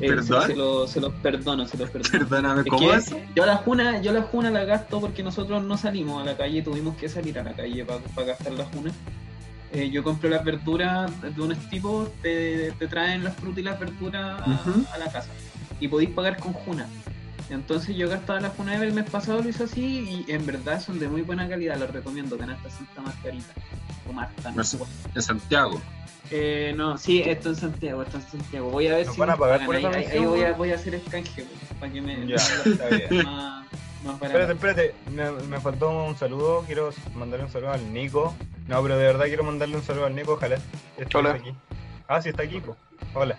[0.00, 0.08] eh,
[0.46, 2.12] se- lo- se los perdono, se los perdono.
[2.28, 3.14] Perdóname, Es ¿cómo que es?
[3.34, 6.62] Yo la juna, yo la juna la gasto porque nosotros no salimos a la calle,
[6.62, 8.92] tuvimos que salir a la calle para gastar la juna.
[9.72, 13.78] Eh, yo compro las verduras de unos tipos, te, te traen las frutas y las
[13.78, 15.28] verduras a- a la casa.
[15.80, 16.86] Y podéis pagar con juna.
[17.50, 20.98] Entonces yo gastaba la Funave el mes pasado, lo hice así y en verdad son
[20.98, 23.54] de muy buena calidad, los recomiendo, Canasta Santa Margarita.
[24.08, 24.62] O Marta, no.
[25.14, 25.80] En Santiago.
[26.30, 28.68] Eh, no, sí, esto en Santiago, esto en Santiago.
[28.70, 30.52] Voy a ver ¿Nos si van a pagar por ahí, esa ahí- ahí voy, a,
[30.52, 32.34] voy a hacer escanje, weón, para que me Ya,
[32.66, 33.24] está bien.
[33.24, 33.66] más.
[34.22, 38.34] Espérate, espérate, me, me faltó un saludo, quiero mandarle un saludo al Nico.
[38.66, 40.58] No, pero de verdad quiero mandarle un saludo al Nico, ojalá
[40.98, 41.30] esté Hola.
[41.32, 41.52] aquí.
[42.06, 42.62] Ah, sí, está aquí.
[43.14, 43.36] Hola.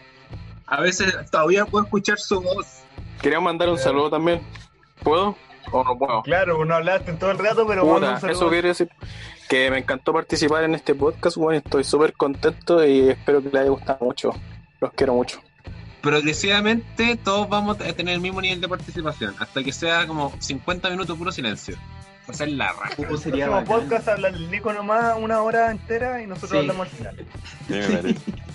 [0.70, 2.82] A veces todavía puedo escuchar su voz.
[3.22, 4.42] Quería mandar un saludo también.
[5.04, 5.36] ¿Puedo
[5.72, 6.22] o no puedo?
[6.24, 8.38] Claro, no hablaste en todo el rato, pero Puta, un saludo.
[8.38, 8.90] eso quiere decir
[9.48, 13.56] que me encantó participar en este podcast, bueno, estoy súper contento y espero que les
[13.62, 14.32] haya gustado mucho.
[14.80, 15.42] Los quiero mucho.
[16.02, 20.90] Progresivamente todos vamos a tener el mismo nivel de participación, hasta que sea como 50
[20.92, 21.76] minutos puro silencio.
[22.28, 22.94] O sea, la raja.
[22.98, 26.58] El sería podcast habla el Nico nomás una hora entera y nosotros Sí.
[26.58, 27.16] hablamos al final.
[27.68, 28.20] Sí, me parece.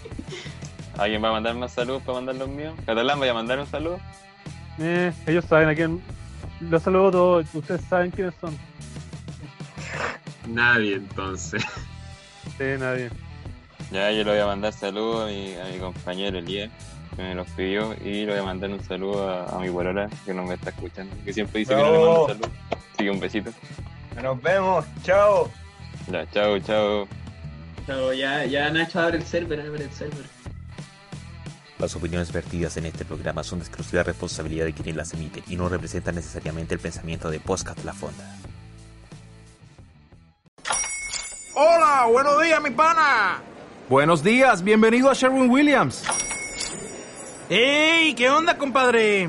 [0.98, 2.74] ¿Alguien va a mandar más saludos para mandar los míos?
[2.86, 3.98] ¿Catalán vaya a mandar un saludo?
[4.78, 6.02] Eh, ellos saben a quién.
[6.60, 7.54] Los saludo a todos.
[7.54, 8.56] Ustedes saben quiénes son.
[10.46, 11.64] Nadie, entonces.
[12.58, 13.10] Sí, nadie.
[13.90, 16.70] Ya, yo le voy a mandar saludos a mi, a mi compañero Elías,
[17.16, 20.08] que me los pidió, y le voy a mandar un saludo a, a mi polola,
[20.24, 22.50] que no me está escuchando, que siempre dice que no le mando saludos.
[22.70, 23.50] Así que un besito.
[24.22, 25.50] Nos vemos, chao.
[26.10, 27.08] Ya, chao, chao.
[27.86, 30.33] Pero ya, ya Nacho abre el server, abre el server.
[31.78, 35.56] Las opiniones vertidas en este programa son de exclusiva responsabilidad de quienes las emiten y
[35.56, 38.24] no representan necesariamente el pensamiento de Podcast La Fonda.
[41.56, 43.42] Hola, buenos días, mi pana.
[43.88, 46.04] Buenos días, bienvenido a Sherwin Williams.
[47.48, 48.14] ¡Ey!
[48.14, 49.28] ¿Qué onda, compadre?